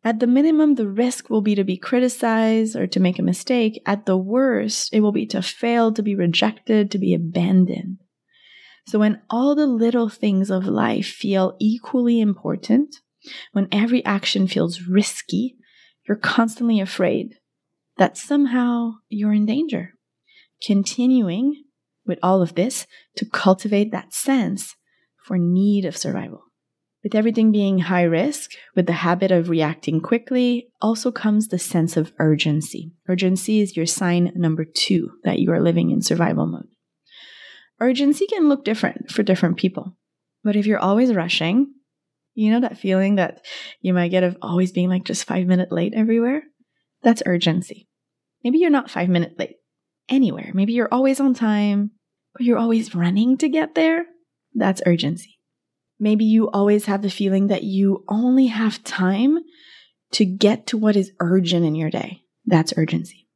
At 0.04 0.20
the 0.20 0.28
minimum, 0.28 0.76
the 0.76 0.88
risk 0.88 1.30
will 1.30 1.42
be 1.42 1.56
to 1.56 1.64
be 1.64 1.78
criticized 1.78 2.76
or 2.76 2.86
to 2.88 3.00
make 3.00 3.18
a 3.18 3.24
mistake. 3.24 3.82
At 3.88 4.06
the 4.06 4.18
worst, 4.18 4.94
it 4.94 5.00
will 5.00 5.12
be 5.12 5.26
to 5.28 5.42
fail, 5.42 5.92
to 5.94 6.04
be 6.04 6.16
rejected, 6.16 6.92
to 6.92 7.00
be 7.00 7.16
abandoned. 7.16 7.98
So 8.88 9.00
when 9.00 9.22
all 9.32 9.56
the 9.56 9.66
little 9.66 10.10
things 10.10 10.52
of 10.52 10.68
life 10.68 11.08
feel 11.08 11.56
equally 11.60 12.22
important, 12.22 12.98
when 13.52 13.68
every 13.72 14.06
action 14.06 14.48
feels 14.48 14.84
risky, 14.84 15.56
you're 16.08 16.18
constantly 16.18 16.80
afraid 16.80 17.40
that 17.98 18.16
somehow 18.16 18.94
you're 19.10 19.34
in 19.34 19.48
danger. 19.48 19.94
Continuing 20.64 21.65
with 22.06 22.20
all 22.22 22.42
of 22.42 22.56
this 22.56 22.88
to 23.18 23.26
cultivate 23.26 23.92
that 23.92 24.14
sense 24.14 24.76
for 25.24 25.38
need 25.38 25.86
of 25.86 25.98
survival. 25.98 26.44
With 27.04 27.14
everything 27.14 27.52
being 27.52 27.80
high 27.80 28.04
risk, 28.04 28.52
with 28.76 28.88
the 28.88 28.94
habit 28.94 29.32
of 29.32 29.50
reacting 29.50 30.02
quickly, 30.02 30.70
also 30.82 31.12
comes 31.12 31.48
the 31.48 31.60
sense 31.60 31.98
of 31.98 32.12
urgency. 32.18 32.94
Urgency 33.08 33.62
is 33.62 33.78
your 33.78 33.86
sign 33.86 34.32
number 34.36 34.66
two 34.66 35.12
that 35.24 35.38
you 35.38 35.52
are 35.52 35.62
living 35.62 35.92
in 35.92 36.02
survival 36.02 36.48
mode. 36.48 36.68
Urgency 37.80 38.26
can 38.26 38.50
look 38.50 38.66
different 38.66 39.12
for 39.12 39.22
different 39.22 39.58
people. 39.58 39.96
But 40.44 40.56
if 40.56 40.66
you're 40.66 40.80
always 40.80 41.14
rushing, 41.14 41.74
you 42.34 42.52
know 42.52 42.62
that 42.62 42.80
feeling 42.80 43.16
that 43.16 43.46
you 43.82 43.94
might 43.94 44.10
get 44.10 44.24
of 44.24 44.38
always 44.42 44.72
being 44.72 44.90
like 44.90 45.04
just 45.04 45.26
five 45.26 45.46
minutes 45.46 45.72
late 45.72 45.94
everywhere? 45.96 46.44
That's 47.04 47.24
urgency. 47.26 47.88
Maybe 48.44 48.60
you're 48.60 48.70
not 48.70 48.90
five 48.90 49.10
minutes 49.10 49.36
late 49.38 49.58
anywhere. 50.10 50.52
Maybe 50.54 50.74
you're 50.74 50.94
always 50.94 51.20
on 51.20 51.34
time, 51.34 51.92
but 52.34 52.44
you're 52.44 52.58
always 52.58 52.96
running 52.96 53.38
to 53.38 53.50
get 53.50 53.76
there. 53.76 54.06
That's 54.54 54.82
urgency. 54.86 55.40
Maybe 56.00 56.26
you 56.26 56.50
always 56.50 56.86
have 56.86 57.02
the 57.02 57.10
feeling 57.10 57.48
that 57.48 57.64
you 57.64 58.04
only 58.08 58.48
have 58.48 58.84
time 58.84 59.40
to 60.12 60.26
get 60.26 60.68
to 60.68 60.78
what 60.78 60.96
is 60.96 61.12
urgent 61.20 61.66
in 61.66 61.76
your 61.76 61.90
day. 61.90 62.22
That's 62.46 62.74
urgency. 62.78 63.28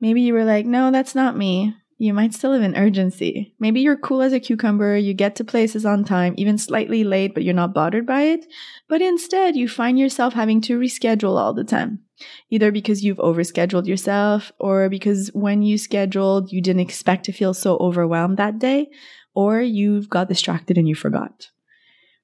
Maybe 0.00 0.22
you 0.22 0.32
were 0.32 0.44
like, 0.44 0.66
no, 0.66 0.90
that's 0.90 1.14
not 1.14 1.36
me. 1.36 1.74
You 1.98 2.14
might 2.14 2.32
still 2.32 2.52
have 2.52 2.62
an 2.62 2.76
urgency. 2.76 3.54
Maybe 3.58 3.80
you're 3.80 3.96
cool 3.96 4.22
as 4.22 4.32
a 4.32 4.38
cucumber, 4.38 4.96
you 4.96 5.14
get 5.14 5.34
to 5.36 5.44
places 5.44 5.84
on 5.84 6.04
time, 6.04 6.34
even 6.36 6.56
slightly 6.56 7.02
late, 7.02 7.34
but 7.34 7.42
you're 7.42 7.54
not 7.54 7.74
bothered 7.74 8.06
by 8.06 8.22
it. 8.22 8.46
But 8.88 9.02
instead, 9.02 9.56
you 9.56 9.68
find 9.68 9.98
yourself 9.98 10.34
having 10.34 10.60
to 10.62 10.78
reschedule 10.78 11.36
all 11.36 11.52
the 11.52 11.64
time. 11.64 12.04
Either 12.50 12.72
because 12.72 13.04
you've 13.04 13.18
overscheduled 13.18 13.86
yourself, 13.86 14.52
or 14.58 14.88
because 14.88 15.28
when 15.34 15.62
you 15.62 15.78
scheduled, 15.78 16.52
you 16.52 16.60
didn't 16.60 16.80
expect 16.80 17.24
to 17.24 17.32
feel 17.32 17.54
so 17.54 17.76
overwhelmed 17.78 18.36
that 18.36 18.58
day, 18.58 18.88
or 19.34 19.60
you've 19.60 20.08
got 20.08 20.28
distracted 20.28 20.78
and 20.78 20.88
you 20.88 20.94
forgot. 20.94 21.50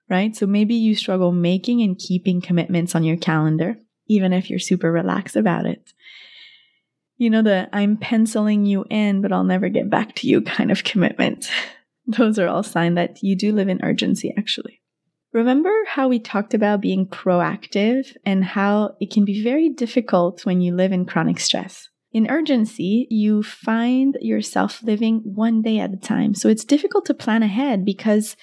Right? 0.09 0.37
So 0.37 0.47
maybe 0.47 0.75
you 0.75 0.95
struggle 0.95 1.33
making 1.33 1.83
and 1.83 1.99
keeping 1.99 2.41
commitments 2.41 2.95
on 2.95 3.05
your 3.05 3.17
calendar, 3.17 3.79
even 4.07 4.33
if 4.33 4.51
you're 4.51 4.59
super 4.59 4.93
relaxed 4.93 5.37
about 5.37 5.67
it 5.67 5.93
you 7.17 7.31
know, 7.31 7.43
the 7.43 7.69
I'm 7.73 7.97
penciling 7.97 8.67
you 8.67 8.85
in, 8.91 9.21
but 9.21 9.33
I'll 9.33 9.45
never 9.45 9.69
get 9.69 9.91
back 9.91 10.15
to 10.17 10.29
you 10.29 10.41
kind 10.43 10.71
of 10.71 10.85
commitment. 10.85 11.51
Those 12.07 12.39
are 12.39 12.49
all 12.49 12.63
signs 12.63 12.97
that 12.97 13.23
you 13.23 13.35
do 13.35 13.53
live 13.53 13.69
in 13.69 13.81
urgency, 13.83 14.35
actually. 14.37 14.81
Remember 15.35 15.73
how 15.89 16.09
we 16.09 16.21
talked 16.21 16.55
about 16.55 16.81
being 16.81 17.07
proactive 17.07 18.17
and 18.25 18.45
how 18.45 18.95
it 19.01 19.11
can 19.11 19.25
be 19.25 19.43
very 19.43 19.69
difficult 19.69 20.47
when 20.47 20.61
you 20.61 20.75
live 20.75 20.93
in 20.93 21.05
chronic 21.05 21.41
stress. 21.41 21.89
In 22.13 22.31
urgency, 22.31 23.09
you 23.11 23.43
find 23.43 24.17
yourself 24.21 24.81
living 24.85 25.21
one 25.25 25.61
day 25.61 25.81
at 25.81 25.93
a 25.93 25.97
time. 25.97 26.35
So 26.35 26.49
it's 26.49 26.65
difficult 26.65 27.05
to 27.07 27.15
plan 27.15 27.43
ahead 27.43 27.85
because 27.85 28.37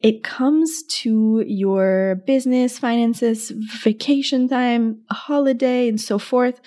it 0.00 0.24
comes 0.24 0.82
to 1.02 1.44
your 1.46 2.16
business, 2.26 2.78
finances, 2.78 3.52
vacation 3.82 4.48
time, 4.48 5.02
holiday, 5.08 5.88
and 5.88 6.00
so 6.00 6.18
forth 6.18 6.60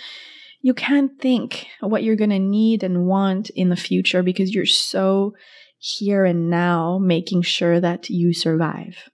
you 0.61 0.73
can't 0.73 1.19
think 1.19 1.67
what 1.79 2.03
you're 2.03 2.15
going 2.15 2.29
to 2.29 2.39
need 2.39 2.83
and 2.83 3.05
want 3.05 3.49
in 3.51 3.69
the 3.69 3.75
future 3.75 4.23
because 4.23 4.53
you're 4.53 4.65
so 4.65 5.33
here 5.77 6.25
and 6.25 6.49
now 6.49 6.97
making 6.97 7.41
sure 7.41 7.79
that 7.79 8.09
you 8.09 8.33
survive. 8.33 9.08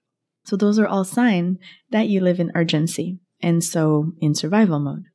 So 0.45 0.55
those 0.55 0.79
are 0.79 0.87
all 0.87 1.03
signs 1.03 1.57
that 1.91 2.07
you 2.07 2.21
live 2.21 2.39
in 2.39 2.51
urgency 2.55 3.19
and 3.41 3.63
so 3.63 4.13
in 4.19 4.35
survival 4.35 4.79
mode. 4.79 5.05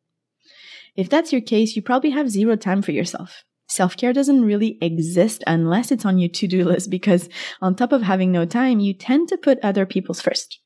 If 0.97 1.09
that's 1.09 1.33
your 1.33 1.41
case, 1.41 1.77
you 1.77 1.83
probably 1.83 2.11
have 2.11 2.31
zero 2.31 2.57
time 2.57 2.83
for 2.83 2.93
yourself. 2.93 3.45
Self 3.69 3.97
care 3.97 4.13
doesn't 4.13 4.45
really 4.45 4.79
exist 4.83 5.45
unless 5.47 5.93
it's 5.93 6.05
on 6.05 6.19
your 6.19 6.29
to 6.31 6.49
do 6.49 6.65
list 6.65 6.91
because, 6.91 7.29
on 7.63 7.77
top 7.77 7.93
of 7.93 8.03
having 8.03 8.33
no 8.33 8.45
time, 8.45 8.81
you 8.81 8.93
tend 8.93 9.29
to 9.29 9.37
put 9.37 9.61
other 9.63 9.87
people's 9.87 10.21
first. 10.21 10.59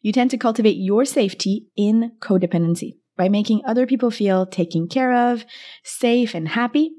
You 0.00 0.12
tend 0.12 0.30
to 0.30 0.38
cultivate 0.38 0.76
your 0.76 1.04
safety 1.04 1.66
in 1.76 2.12
codependency 2.20 2.98
by 3.16 3.28
making 3.28 3.62
other 3.66 3.86
people 3.86 4.12
feel 4.12 4.46
taken 4.46 4.86
care 4.86 5.32
of, 5.32 5.44
safe, 5.82 6.34
and 6.34 6.48
happy. 6.48 6.92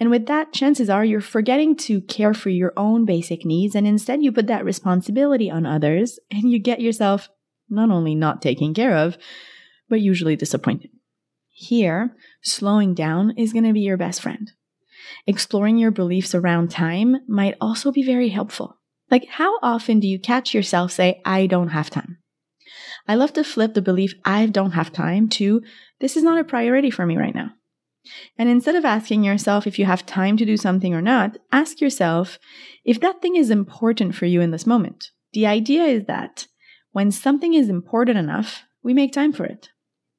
And 0.00 0.10
with 0.10 0.26
that, 0.26 0.52
chances 0.52 0.90
are 0.90 1.04
you're 1.04 1.20
forgetting 1.20 1.76
to 1.76 2.00
care 2.00 2.34
for 2.34 2.50
your 2.50 2.72
own 2.76 3.04
basic 3.04 3.44
needs, 3.44 3.74
and 3.74 3.86
instead 3.86 4.22
you 4.22 4.32
put 4.32 4.46
that 4.48 4.64
responsibility 4.64 5.50
on 5.50 5.66
others, 5.66 6.18
and 6.30 6.50
you 6.50 6.58
get 6.58 6.80
yourself 6.80 7.28
not 7.68 7.90
only 7.90 8.14
not 8.14 8.42
taken 8.42 8.74
care 8.74 8.96
of, 8.96 9.16
but 9.88 10.00
usually 10.00 10.36
disappointed. 10.36 10.90
Here, 11.50 12.16
slowing 12.42 12.94
down 12.94 13.34
is 13.36 13.52
going 13.52 13.64
to 13.64 13.72
be 13.72 13.80
your 13.80 13.96
best 13.96 14.22
friend. 14.22 14.50
Exploring 15.26 15.78
your 15.78 15.90
beliefs 15.90 16.34
around 16.34 16.70
time 16.70 17.16
might 17.28 17.56
also 17.60 17.92
be 17.92 18.02
very 18.02 18.30
helpful. 18.30 18.78
Like, 19.10 19.26
how 19.28 19.58
often 19.62 20.00
do 20.00 20.08
you 20.08 20.18
catch 20.18 20.54
yourself 20.54 20.92
say, 20.92 21.20
I 21.24 21.46
don't 21.46 21.68
have 21.68 21.90
time? 21.90 22.18
I 23.06 23.16
love 23.16 23.32
to 23.34 23.44
flip 23.44 23.74
the 23.74 23.82
belief 23.82 24.14
I 24.24 24.46
don't 24.46 24.72
have 24.72 24.92
time 24.92 25.28
to 25.30 25.62
this 26.00 26.16
is 26.16 26.22
not 26.22 26.40
a 26.40 26.44
priority 26.44 26.90
for 26.90 27.06
me 27.06 27.16
right 27.16 27.34
now. 27.34 27.50
And 28.38 28.48
instead 28.48 28.74
of 28.74 28.84
asking 28.84 29.24
yourself 29.24 29.66
if 29.66 29.78
you 29.78 29.84
have 29.84 30.06
time 30.06 30.36
to 30.36 30.44
do 30.44 30.56
something 30.56 30.94
or 30.94 31.02
not, 31.02 31.38
ask 31.52 31.80
yourself 31.80 32.38
if 32.84 33.00
that 33.00 33.22
thing 33.22 33.36
is 33.36 33.50
important 33.50 34.14
for 34.14 34.26
you 34.26 34.40
in 34.40 34.50
this 34.50 34.66
moment. 34.66 35.10
The 35.32 35.46
idea 35.46 35.84
is 35.84 36.04
that 36.06 36.46
when 36.92 37.10
something 37.10 37.54
is 37.54 37.68
important 37.68 38.18
enough, 38.18 38.62
we 38.82 38.92
make 38.92 39.12
time 39.12 39.32
for 39.32 39.44
it. 39.44 39.70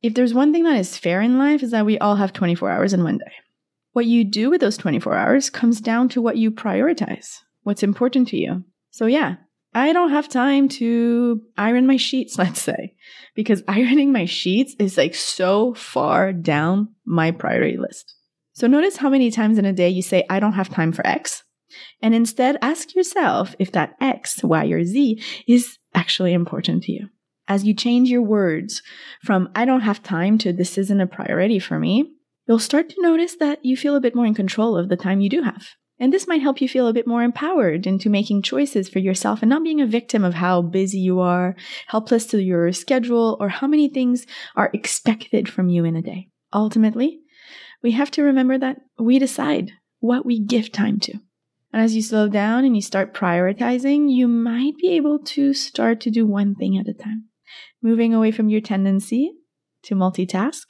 If 0.02 0.14
there's 0.14 0.34
one 0.34 0.52
thing 0.52 0.64
that 0.64 0.78
is 0.78 0.98
fair 0.98 1.22
in 1.22 1.38
life 1.38 1.64
is 1.64 1.72
that 1.72 1.86
we 1.86 1.98
all 2.00 2.16
have 2.16 2.34
24 2.34 2.70
hours 2.70 2.94
in 2.94 3.04
one 3.04 3.18
day. 3.18 3.32
What 3.92 4.06
you 4.06 4.24
do 4.24 4.50
with 4.50 4.62
those 4.62 4.78
24 4.78 5.16
hours 5.16 5.50
comes 5.50 5.80
down 5.80 6.10
to 6.10 6.22
what 6.22 6.38
you 6.38 6.52
prioritize, 6.52 7.40
what's 7.62 7.84
important 7.84 8.28
to 8.30 8.38
you. 8.38 8.64
So 8.90 9.06
yeah, 9.06 9.36
I 9.76 9.94
don't 9.94 10.12
have 10.12 10.30
time 10.30 10.70
to 10.70 11.42
iron 11.58 11.88
my 11.88 11.98
sheets, 11.98 12.38
let's 12.38 12.62
say, 12.62 12.94
because 13.36 13.64
ironing 13.68 14.12
my 14.12 14.26
sheets 14.26 14.76
is 14.80 14.98
like 14.98 15.16
so 15.16 15.74
far 15.74 16.34
down 16.34 16.90
my 17.06 17.32
priority 17.32 17.78
list. 17.78 18.16
So 18.54 18.68
notice 18.68 18.98
how 18.98 19.10
many 19.10 19.32
times 19.32 19.58
in 19.58 19.66
a 19.66 19.74
day 19.74 19.90
you 19.90 20.02
say, 20.02 20.26
I 20.30 20.40
don't 20.40 20.54
have 20.54 20.70
time 20.70 20.92
for 20.92 21.06
X. 21.06 21.44
And 22.02 22.14
instead 22.14 22.58
ask 22.62 22.94
yourself 22.94 23.56
if 23.58 23.72
that 23.72 23.96
X, 24.00 24.44
Y, 24.44 24.66
or 24.68 24.84
Z 24.84 25.22
is 25.48 25.80
actually 25.96 26.34
important 26.34 26.84
to 26.84 26.92
you. 26.92 27.10
As 27.48 27.64
you 27.64 27.74
change 27.74 28.10
your 28.10 28.22
words 28.22 28.84
from 29.24 29.50
I 29.56 29.66
don't 29.66 29.82
have 29.82 30.04
time 30.04 30.38
to 30.40 30.54
this 30.54 30.78
isn't 30.78 31.02
a 31.02 31.08
priority 31.08 31.60
for 31.60 31.80
me, 31.80 32.14
you'll 32.48 32.60
start 32.60 32.90
to 32.90 33.02
notice 33.02 33.36
that 33.38 33.66
you 33.66 33.76
feel 33.76 33.96
a 33.96 34.02
bit 34.02 34.16
more 34.16 34.26
in 34.26 34.36
control 34.36 34.78
of 34.78 34.90
the 34.90 34.96
time 34.96 35.20
you 35.20 35.30
do 35.30 35.42
have. 35.42 35.70
And 36.00 36.12
this 36.12 36.28
might 36.28 36.42
help 36.42 36.60
you 36.60 36.68
feel 36.68 36.88
a 36.88 36.94
bit 36.94 37.08
more 37.08 37.24
empowered 37.24 37.86
into 37.86 38.10
making 38.10 38.42
choices 38.42 38.90
for 38.90 39.00
yourself 39.00 39.42
and 39.42 39.50
not 39.50 39.64
being 39.64 39.80
a 39.80 39.86
victim 39.88 40.24
of 40.24 40.34
how 40.34 40.62
busy 40.62 41.00
you 41.00 41.20
are, 41.20 41.56
helpless 41.88 42.26
to 42.28 42.42
your 42.42 42.72
schedule, 42.72 43.38
or 43.40 43.50
how 43.50 43.68
many 43.68 43.90
things 43.90 44.26
are 44.56 44.72
expected 44.74 45.48
from 45.48 45.70
you 45.70 45.86
in 45.86 45.96
a 45.96 46.02
day. 46.02 46.30
Ultimately, 46.52 47.20
we 47.82 47.92
have 47.92 48.12
to 48.12 48.24
remember 48.24 48.58
that 48.58 48.78
we 48.98 49.20
decide 49.20 49.72
what 50.00 50.26
we 50.26 50.40
give 50.40 50.72
time 50.72 51.00
to. 51.02 51.14
And 51.72 51.82
as 51.82 51.96
you 51.96 52.02
slow 52.02 52.28
down 52.28 52.66
and 52.66 52.76
you 52.76 52.82
start 52.82 53.14
prioritizing, 53.14 54.12
you 54.12 54.28
might 54.28 54.78
be 54.78 54.90
able 54.96 55.20
to 55.20 55.54
start 55.54 56.02
to 56.02 56.12
do 56.12 56.26
one 56.26 56.56
thing 56.56 56.78
at 56.78 56.88
a 56.88 56.94
time, 56.94 57.26
moving 57.82 58.14
away 58.14 58.32
from 58.32 58.50
your 58.50 58.62
tendency 58.62 59.32
to 59.84 59.96
multitask 59.96 60.64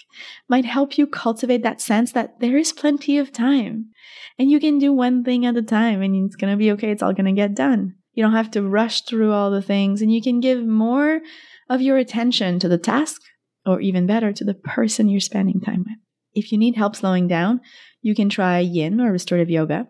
might 0.48 0.66
help 0.66 0.98
you 0.98 1.08
cultivate 1.08 1.64
that 1.64 1.82
sense 1.82 2.12
that 2.12 2.40
there 2.40 2.58
is 2.58 2.74
plenty 2.74 3.18
of 3.18 3.32
time 3.32 3.90
and 4.38 4.50
you 4.50 4.60
can 4.60 4.80
do 4.80 4.92
one 4.92 5.24
thing 5.24 5.46
at 5.46 5.58
a 5.58 5.62
time 5.62 6.02
and 6.02 6.16
it's 6.26 6.36
going 6.36 6.52
to 6.52 6.58
be 6.58 6.72
okay. 6.72 6.92
It's 6.92 7.04
all 7.04 7.14
going 7.14 7.26
to 7.26 7.32
get 7.32 7.56
done. 7.56 7.96
You 8.14 8.24
don't 8.24 8.34
have 8.34 8.52
to 8.52 8.62
rush 8.62 9.02
through 9.02 9.32
all 9.32 9.52
the 9.52 9.62
things 9.62 10.02
and 10.02 10.12
you 10.14 10.22
can 10.22 10.40
give 10.40 10.66
more 10.66 11.22
of 11.70 11.82
your 11.82 11.98
attention 11.98 12.60
to 12.60 12.68
the 12.68 12.78
task 12.78 13.22
or 13.66 13.80
even 13.82 14.08
better 14.08 14.34
to 14.34 14.44
the 14.44 14.54
person 14.54 15.08
you're 15.08 15.20
spending 15.20 15.62
time 15.62 15.80
with. 15.80 15.98
If 16.34 16.52
you 16.52 16.58
need 16.58 16.76
help 16.76 16.96
slowing 16.96 17.28
down, 17.28 17.62
you 18.02 18.16
can 18.16 18.30
try 18.30 18.60
yin 18.60 19.00
or 19.00 19.12
restorative 19.12 19.50
yoga. 19.50 19.88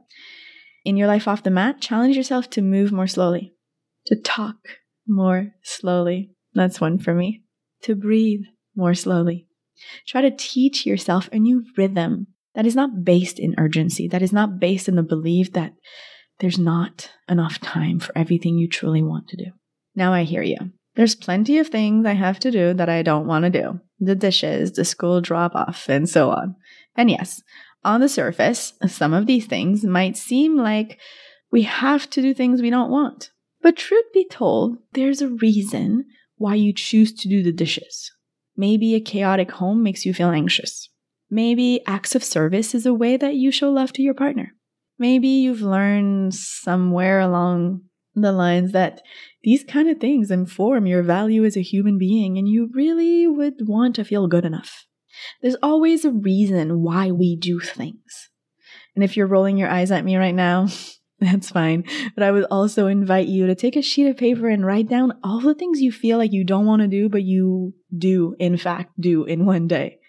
In 0.86 0.98
your 0.98 1.08
life 1.08 1.27
off 1.27 1.44
the 1.44 1.50
mat, 1.50 1.80
challenge 1.80 2.18
yourself 2.18 2.50
to 2.51 2.62
move 2.62 2.92
more 2.92 3.08
slowly, 3.08 3.53
to 4.08 4.15
talk 4.15 4.58
more 5.08 5.53
slowly. 5.63 6.32
That's 6.53 6.82
one 6.82 7.00
for 7.00 7.13
me. 7.13 7.44
To 7.84 7.96
breathe 7.96 8.42
more 8.75 8.94
slowly. 8.94 9.48
Try 10.08 10.22
to 10.22 10.32
teach 10.32 10.86
yourself 10.86 11.30
a 11.32 11.39
new 11.39 11.63
rhythm 11.77 12.27
that 12.56 12.65
is 12.65 12.75
not 12.75 13.03
based 13.03 13.39
in 13.39 13.56
urgency, 13.58 14.08
that 14.10 14.22
is 14.22 14.32
not 14.32 14.60
based 14.60 14.88
in 14.88 14.96
the 14.96 15.03
belief 15.03 15.53
that 15.53 15.74
there's 16.39 16.60
not 16.60 17.12
enough 17.27 17.60
time 17.60 18.00
for 18.00 18.18
everything 18.18 18.58
you 18.58 18.68
truly 18.68 19.01
want 19.01 19.27
to 19.30 19.38
do. 19.38 19.51
Now 19.96 20.13
I 20.13 20.24
hear 20.24 20.44
you. 20.44 20.58
There's 20.96 21.15
plenty 21.15 21.58
of 21.58 21.68
things 21.68 22.06
I 22.06 22.13
have 22.13 22.39
to 22.39 22.51
do 22.51 22.74
that 22.74 22.89
I 22.89 23.01
don't 23.01 23.27
want 23.27 23.44
to 23.46 23.50
do 23.50 23.80
the 24.00 24.15
dishes, 24.15 24.74
the 24.74 24.84
school 24.86 25.22
drop 25.22 25.56
off, 25.56 25.88
and 25.88 26.10
so 26.10 26.30
on. 26.30 26.56
And 26.96 27.10
yes, 27.10 27.42
on 27.84 28.01
the 28.01 28.10
surface, 28.10 28.74
some 28.88 29.13
of 29.13 29.25
these 29.25 29.46
things 29.46 29.84
might 29.84 30.18
seem 30.18 30.58
like 30.58 31.00
we 31.51 31.63
have 31.63 32.10
to 32.12 32.22
do 32.22 32.34
things 32.34 32.62
we 32.62 32.70
don't 32.70 32.92
want. 32.92 33.32
But 33.62 33.77
truth 33.77 34.06
be 34.13 34.27
told, 34.27 34.77
there's 34.92 35.22
a 35.22 35.30
reason 35.30 36.06
why 36.36 36.56
you 36.56 36.74
choose 36.74 37.13
to 37.13 37.30
do 37.30 37.42
the 37.42 37.53
dishes. 37.53 38.12
Maybe 38.55 38.95
a 38.95 39.00
chaotic 39.00 39.51
home 39.51 39.83
makes 39.83 40.05
you 40.05 40.13
feel 40.13 40.29
anxious. 40.29 40.89
Maybe 41.29 41.81
acts 41.88 42.15
of 42.15 42.24
service 42.24 42.75
is 42.75 42.86
a 42.86 42.93
way 42.93 43.17
that 43.17 43.36
you 43.36 43.51
show 43.51 43.72
love 43.72 43.93
to 43.93 44.01
your 44.01 44.13
partner. 44.13 44.53
Maybe 45.00 45.27
you've 45.27 45.62
learned 45.62 46.36
somewhere 46.36 47.19
along 47.19 47.81
the 48.15 48.31
lines 48.31 48.72
that 48.74 49.01
these 49.43 49.63
kind 49.63 49.89
of 49.89 50.00
things 50.00 50.29
inform 50.29 50.86
your 50.86 51.01
value 51.01 51.43
as 51.43 51.57
a 51.57 51.62
human 51.62 51.98
being 51.98 52.38
and 52.38 52.48
you 52.48 52.69
really 52.74 53.27
would 53.27 53.67
want 53.67 53.95
to 53.95 54.05
feel 54.05 54.27
good 54.27 54.45
enough. 54.45 54.86
There's 55.41 55.57
always 55.63 56.05
a 56.05 56.12
reason 56.12 56.81
why 56.81 57.12
we 57.12 57.36
do 57.36 57.60
things. 57.60 58.29
And 58.95 59.03
if 59.03 59.17
you're 59.17 59.27
rolling 59.27 59.57
your 59.57 59.69
eyes 59.69 59.91
at 59.91 60.05
me 60.05 60.15
right 60.15 60.36
now, 60.36 60.67
That's 61.24 61.50
fine. 61.51 61.86
But 62.15 62.24
I 62.24 62.32
would 62.32 62.46
also 62.51 62.88
invite 62.88 63.27
you 63.27 63.48
to 63.48 63.56
take 63.56 63.75
a 63.77 63.82
sheet 63.82 64.08
of 64.08 64.18
paper 64.18 64.50
and 64.50 64.65
write 64.65 64.89
down 64.89 65.13
all 65.24 65.39
the 65.39 65.56
things 65.56 65.82
you 65.82 65.92
feel 65.92 66.18
like 66.18 66.34
you 66.34 66.44
don't 66.44 66.65
want 66.65 66.82
to 66.82 66.88
do, 66.88 67.08
but 67.08 67.24
you 67.24 67.74
do, 67.98 68.36
in 68.39 68.58
fact, 68.58 69.00
do 69.00 69.24
in 69.24 69.46
one 69.46 69.68
day. 69.68 70.00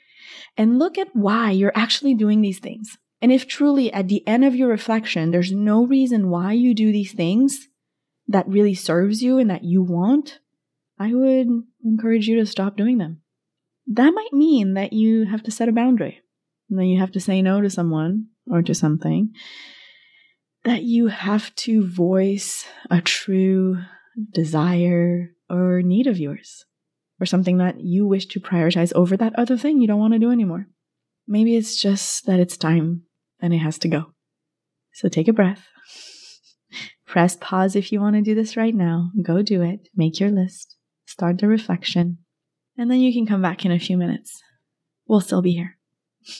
And 0.56 0.78
look 0.78 0.98
at 0.98 1.14
why 1.14 1.52
you're 1.52 1.72
actually 1.74 2.14
doing 2.14 2.40
these 2.40 2.58
things. 2.58 2.98
And 3.22 3.30
if 3.30 3.46
truly 3.46 3.92
at 3.92 4.08
the 4.08 4.26
end 4.26 4.44
of 4.44 4.56
your 4.56 4.68
reflection, 4.68 5.30
there's 5.30 5.52
no 5.52 5.86
reason 5.86 6.30
why 6.30 6.52
you 6.52 6.74
do 6.74 6.90
these 6.90 7.12
things 7.12 7.68
that 8.26 8.48
really 8.48 8.74
serves 8.74 9.22
you 9.22 9.38
and 9.38 9.48
that 9.50 9.64
you 9.64 9.82
want, 9.82 10.40
I 10.98 11.14
would 11.14 11.48
encourage 11.84 12.26
you 12.26 12.36
to 12.40 12.46
stop 12.46 12.76
doing 12.76 12.98
them. 12.98 13.20
That 13.86 14.14
might 14.14 14.32
mean 14.32 14.74
that 14.74 14.92
you 14.92 15.26
have 15.26 15.42
to 15.44 15.50
set 15.50 15.68
a 15.68 15.72
boundary, 15.72 16.22
and 16.70 16.78
that 16.78 16.86
you 16.86 16.98
have 16.98 17.12
to 17.12 17.20
say 17.20 17.40
no 17.40 17.60
to 17.60 17.70
someone 17.70 18.26
or 18.50 18.62
to 18.62 18.74
something, 18.74 19.32
that 20.64 20.82
you 20.82 21.08
have 21.08 21.54
to 21.56 21.86
voice 21.86 22.66
a 22.90 23.00
true 23.00 23.78
desire 24.32 25.30
or 25.50 25.82
need 25.82 26.06
of 26.06 26.18
yours, 26.18 26.64
or 27.20 27.26
something 27.26 27.58
that 27.58 27.80
you 27.80 28.06
wish 28.06 28.26
to 28.26 28.40
prioritize 28.40 28.92
over 28.94 29.16
that 29.16 29.38
other 29.38 29.56
thing 29.56 29.80
you 29.80 29.86
don't 29.86 30.00
want 30.00 30.14
to 30.14 30.18
do 30.18 30.30
anymore. 30.30 30.66
Maybe 31.26 31.56
it's 31.56 31.80
just 31.80 32.26
that 32.26 32.40
it's 32.40 32.56
time 32.56 33.02
and 33.40 33.52
it 33.52 33.58
has 33.58 33.78
to 33.80 33.88
go. 33.88 34.12
So 34.94 35.08
take 35.08 35.28
a 35.28 35.32
breath. 35.32 35.66
Press 37.06 37.36
pause 37.36 37.76
if 37.76 37.92
you 37.92 38.00
want 38.00 38.16
to 38.16 38.22
do 38.22 38.34
this 38.34 38.56
right 38.56 38.74
now. 38.74 39.10
Go 39.22 39.42
do 39.42 39.62
it. 39.62 39.88
Make 39.94 40.18
your 40.18 40.30
list. 40.30 40.76
Start 41.06 41.38
the 41.38 41.46
reflection. 41.46 42.18
And 42.76 42.90
then 42.90 43.00
you 43.00 43.12
can 43.12 43.26
come 43.26 43.42
back 43.42 43.64
in 43.64 43.70
a 43.70 43.78
few 43.78 43.96
minutes. 43.96 44.42
We'll 45.06 45.20
still 45.20 45.42
be 45.42 45.52
here. 45.52 45.78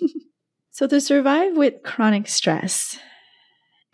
so, 0.71 0.87
to 0.87 1.01
survive 1.01 1.57
with 1.57 1.83
chronic 1.85 2.27
stress 2.27 2.99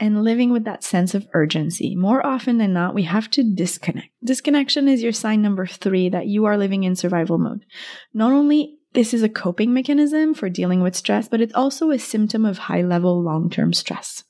and 0.00 0.25
living 0.25 0.50
with 0.50 0.64
that 0.64 0.83
sense 0.83 1.14
of 1.14 1.28
urgency, 1.35 1.95
more 1.95 2.25
often 2.26 2.57
than 2.57 2.73
not, 2.73 2.95
we 2.95 3.02
have 3.02 3.30
to 3.33 3.45
disconnect. 3.45 4.09
Disconnection 4.25 4.88
is 4.88 5.02
your 5.02 5.12
sign 5.12 5.42
number 5.42 5.66
three 5.66 6.09
that 6.09 6.26
you 6.26 6.47
are 6.47 6.57
living 6.57 6.85
in 6.85 6.97
survival 6.97 7.37
mode. 7.37 7.66
Not 8.14 8.33
only 8.33 8.78
this 8.95 9.12
is 9.12 9.23
a 9.23 9.28
coping 9.28 9.73
mechanism 9.73 10.35
for 10.35 10.49
dealing 10.49 10.80
with 10.80 10.97
stress, 10.97 11.28
but 11.28 11.42
it's 11.42 11.54
also 11.54 11.90
a 11.90 11.99
symptom 11.99 12.47
of 12.47 12.59
high 12.59 12.83
level 12.83 13.23
long 13.23 13.50
term 13.50 13.75
stress. 13.75 14.25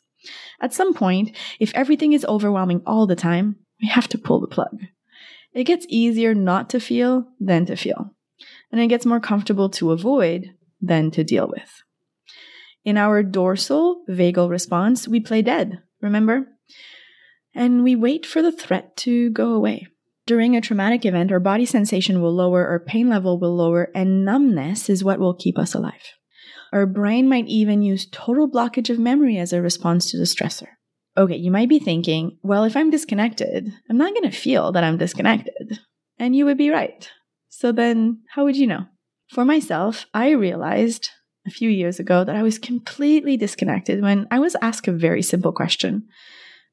At 0.60 0.74
some 0.74 0.92
point, 0.92 1.34
if 1.60 1.72
everything 1.74 2.12
is 2.12 2.26
overwhelming 2.26 2.82
all 2.84 3.06
the 3.06 3.16
time, 3.16 3.56
we 3.80 3.88
have 3.88 4.08
to 4.08 4.18
pull 4.18 4.40
the 4.40 4.46
plug. 4.46 4.76
It 5.54 5.64
gets 5.64 5.86
easier 5.88 6.34
not 6.34 6.68
to 6.70 6.80
feel 6.80 7.26
than 7.38 7.64
to 7.66 7.76
feel, 7.76 8.14
and 8.70 8.80
it 8.80 8.88
gets 8.88 9.06
more 9.06 9.20
comfortable 9.20 9.70
to 9.70 9.92
avoid 9.92 10.50
than 10.80 11.10
to 11.12 11.24
deal 11.24 11.48
with. 11.48 11.82
In 12.84 12.96
our 12.96 13.22
dorsal 13.22 14.04
vagal 14.08 14.48
response, 14.48 15.06
we 15.06 15.20
play 15.20 15.42
dead, 15.42 15.82
remember? 16.00 16.46
And 17.54 17.84
we 17.84 17.96
wait 17.96 18.24
for 18.24 18.42
the 18.42 18.52
threat 18.52 18.96
to 18.98 19.30
go 19.30 19.52
away. 19.52 19.86
During 20.26 20.56
a 20.56 20.60
traumatic 20.60 21.04
event, 21.04 21.32
our 21.32 21.40
body 21.40 21.66
sensation 21.66 22.22
will 22.22 22.32
lower, 22.32 22.66
our 22.66 22.78
pain 22.78 23.08
level 23.08 23.38
will 23.38 23.56
lower, 23.56 23.90
and 23.94 24.24
numbness 24.24 24.88
is 24.88 25.02
what 25.02 25.18
will 25.18 25.34
keep 25.34 25.58
us 25.58 25.74
alive. 25.74 26.14
Our 26.72 26.86
brain 26.86 27.28
might 27.28 27.48
even 27.48 27.82
use 27.82 28.06
total 28.10 28.48
blockage 28.48 28.90
of 28.90 28.98
memory 28.98 29.38
as 29.38 29.52
a 29.52 29.60
response 29.60 30.10
to 30.10 30.18
the 30.18 30.24
stressor. 30.24 30.68
Okay, 31.16 31.36
you 31.36 31.50
might 31.50 31.68
be 31.68 31.80
thinking, 31.80 32.38
well, 32.42 32.62
if 32.64 32.76
I'm 32.76 32.90
disconnected, 32.90 33.72
I'm 33.90 33.98
not 33.98 34.14
going 34.14 34.30
to 34.30 34.36
feel 34.36 34.70
that 34.72 34.84
I'm 34.84 34.96
disconnected. 34.96 35.80
And 36.18 36.36
you 36.36 36.44
would 36.44 36.58
be 36.58 36.70
right. 36.70 37.10
So 37.48 37.72
then, 37.72 38.22
how 38.34 38.44
would 38.44 38.56
you 38.56 38.68
know? 38.68 38.86
For 39.28 39.44
myself, 39.44 40.06
I 40.14 40.30
realized 40.30 41.10
a 41.46 41.50
few 41.50 41.70
years 41.70 41.98
ago 41.98 42.24
that 42.24 42.36
I 42.36 42.42
was 42.42 42.58
completely 42.58 43.36
disconnected 43.36 44.02
when 44.02 44.26
I 44.30 44.38
was 44.38 44.56
asked 44.60 44.88
a 44.88 44.92
very 44.92 45.22
simple 45.22 45.52
question, 45.52 46.06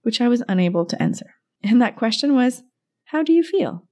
which 0.04 0.22
I 0.22 0.28
was 0.28 0.44
unable 0.48 0.86
to 0.86 1.02
answer. 1.02 1.36
And 1.64 1.82
that 1.82 1.96
question 1.96 2.34
was, 2.36 2.64
how 3.06 3.24
do 3.24 3.34
you 3.34 3.44
feel? 3.44 3.88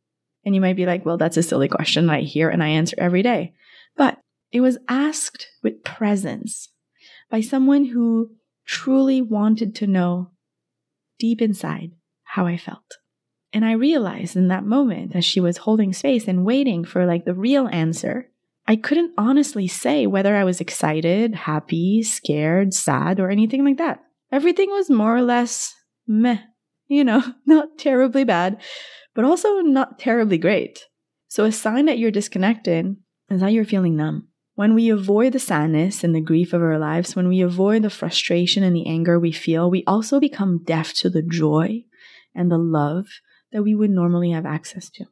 And 0.46 0.54
you 0.54 0.62
might 0.62 0.76
be 0.76 0.86
like, 0.86 1.06
well, 1.06 1.18
that's 1.18 1.38
a 1.38 1.44
silly 1.44 1.68
question 1.68 2.10
I 2.10 2.22
hear 2.22 2.50
and 2.50 2.64
I 2.64 2.70
answer 2.70 2.96
every 3.00 3.24
day. 3.24 3.54
But 3.96 4.20
it 4.52 4.62
was 4.62 4.78
asked 4.88 5.48
with 5.64 5.84
presence 5.84 6.70
by 7.30 7.42
someone 7.42 7.86
who 7.86 8.32
truly 8.66 9.22
wanted 9.22 9.76
to 9.76 9.88
know 9.88 10.32
deep 11.18 11.42
inside 11.42 11.92
how 12.24 12.46
I 12.46 12.58
felt. 12.58 12.98
And 13.54 13.64
I 13.64 13.72
realized 13.72 14.36
in 14.36 14.50
that 14.50 14.66
moment, 14.66 15.16
as 15.16 15.24
she 15.24 15.40
was 15.40 15.58
holding 15.58 15.94
space 15.94 16.28
and 16.28 16.46
waiting 16.46 16.84
for 16.84 17.06
like 17.06 17.26
the 17.26 17.34
real 17.34 17.68
answer, 17.70 18.30
I 18.68 18.76
couldn't 18.76 19.14
honestly 19.18 19.68
say 19.68 20.08
whether 20.08 20.36
I 20.36 20.44
was 20.44 20.60
excited, 20.60 21.36
happy, 21.36 22.02
scared, 22.02 22.74
sad, 22.74 23.20
or 23.20 23.30
anything 23.30 23.64
like 23.64 23.78
that. 23.78 24.00
Everything 24.32 24.70
was 24.72 24.90
more 24.90 25.16
or 25.16 25.22
less 25.22 25.74
meh, 26.08 26.40
you 26.88 27.04
know, 27.04 27.24
not 27.46 27.78
terribly 27.78 28.24
bad, 28.24 28.62
but 29.14 29.26
also 29.26 29.60
not 29.60 30.00
terribly 30.00 30.38
great. 30.38 30.86
So 31.28 31.44
a 31.46 31.52
sign 31.52 31.86
that 31.86 32.00
you're 32.00 32.12
disconnected 32.12 32.96
is 33.30 33.42
that 33.42 33.54
you're 33.54 33.66
feeling 33.66 33.96
numb. 33.96 34.30
When 34.56 34.74
we 34.74 34.90
avoid 34.90 35.34
the 35.34 35.40
sadness 35.40 36.04
and 36.04 36.16
the 36.16 36.22
grief 36.22 36.54
of 36.54 36.62
our 36.62 36.80
lives, 36.80 37.16
when 37.16 37.28
we 37.28 37.42
avoid 37.42 37.82
the 37.82 37.90
frustration 37.90 38.64
and 38.64 38.76
the 38.76 38.88
anger 38.88 39.20
we 39.20 39.34
feel, 39.34 39.70
we 39.70 39.84
also 39.86 40.20
become 40.20 40.64
deaf 40.64 40.94
to 40.96 41.10
the 41.10 41.22
joy 41.22 41.84
and 42.34 42.50
the 42.50 42.58
love 42.58 43.06
that 43.52 43.64
we 43.64 43.76
would 43.76 43.90
normally 43.90 44.32
have 44.32 44.46
access 44.46 44.90
to. 44.92 45.06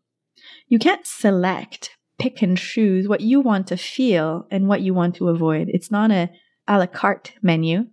You 0.68 0.80
can't 0.80 1.06
select, 1.06 1.92
pick 2.23 2.41
and 2.41 2.57
choose 2.57 3.05
what 3.05 3.19
you 3.19 3.41
want 3.41 3.67
to 3.67 3.75
feel 3.75 4.47
and 4.49 4.69
what 4.69 4.79
you 4.79 4.93
want 4.93 5.15
to 5.15 5.27
avoid. 5.27 5.67
It's 5.67 5.91
not 5.91 6.09
a 6.09 6.29
a 6.65 6.77
la 6.77 6.86
carte 6.86 7.33
menu. 7.41 7.88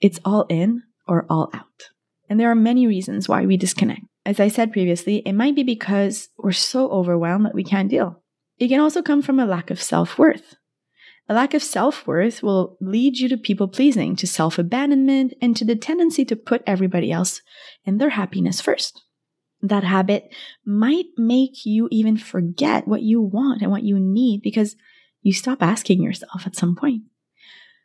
It's 0.00 0.18
all 0.24 0.44
in 0.48 0.82
or 1.06 1.24
all 1.30 1.50
out. 1.54 1.90
And 2.28 2.40
there 2.40 2.50
are 2.50 2.56
many 2.56 2.88
reasons 2.88 3.28
why 3.28 3.46
we 3.46 3.56
disconnect. 3.56 4.02
As 4.26 4.40
I 4.40 4.48
said 4.48 4.72
previously, 4.72 5.18
it 5.18 5.34
might 5.34 5.54
be 5.54 5.62
because 5.62 6.28
we're 6.36 6.50
so 6.50 6.90
overwhelmed 6.90 7.46
that 7.46 7.54
we 7.54 7.62
can't 7.62 7.88
deal. 7.88 8.22
It 8.58 8.68
can 8.68 8.80
also 8.80 9.02
come 9.02 9.22
from 9.22 9.38
a 9.38 9.46
lack 9.46 9.70
of 9.70 9.80
self 9.80 10.18
worth. 10.18 10.56
A 11.28 11.34
lack 11.34 11.54
of 11.54 11.62
self 11.62 12.08
worth 12.08 12.42
will 12.42 12.76
lead 12.80 13.18
you 13.18 13.28
to 13.28 13.36
people 13.36 13.68
pleasing, 13.68 14.16
to 14.16 14.26
self 14.26 14.58
abandonment, 14.58 15.32
and 15.40 15.56
to 15.56 15.64
the 15.64 15.76
tendency 15.76 16.24
to 16.24 16.34
put 16.34 16.64
everybody 16.66 17.12
else 17.12 17.40
and 17.86 18.00
their 18.00 18.10
happiness 18.10 18.60
first. 18.60 19.00
That 19.62 19.84
habit 19.84 20.32
might 20.64 21.06
make 21.16 21.66
you 21.66 21.88
even 21.90 22.16
forget 22.16 22.88
what 22.88 23.02
you 23.02 23.20
want 23.20 23.62
and 23.62 23.70
what 23.70 23.82
you 23.82 23.98
need 23.98 24.40
because 24.42 24.76
you 25.22 25.32
stop 25.32 25.62
asking 25.62 26.02
yourself 26.02 26.46
at 26.46 26.56
some 26.56 26.74
point. 26.74 27.02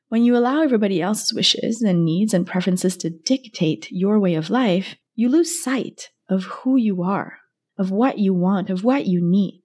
When 0.08 0.24
you 0.24 0.38
allow 0.38 0.62
everybody 0.62 1.02
else's 1.02 1.34
wishes 1.34 1.82
and 1.82 2.06
needs 2.06 2.34
and 2.34 2.48
preferences 2.48 2.96
to 2.98 3.10
dictate 3.10 3.88
your 3.92 4.20
way 4.20 4.36
of 4.36 4.50
life, 4.50 4.96
you 5.16 5.30
lose 5.30 5.62
sight 5.64 6.12
of 6.30 6.46
who 6.46 6.78
you 6.78 7.04
are, 7.04 7.40
of 7.78 7.92
what 7.92 8.20
you 8.20 8.34
want, 8.34 8.70
of 8.70 8.84
what 8.84 9.08
you 9.08 9.22
need. 9.22 9.64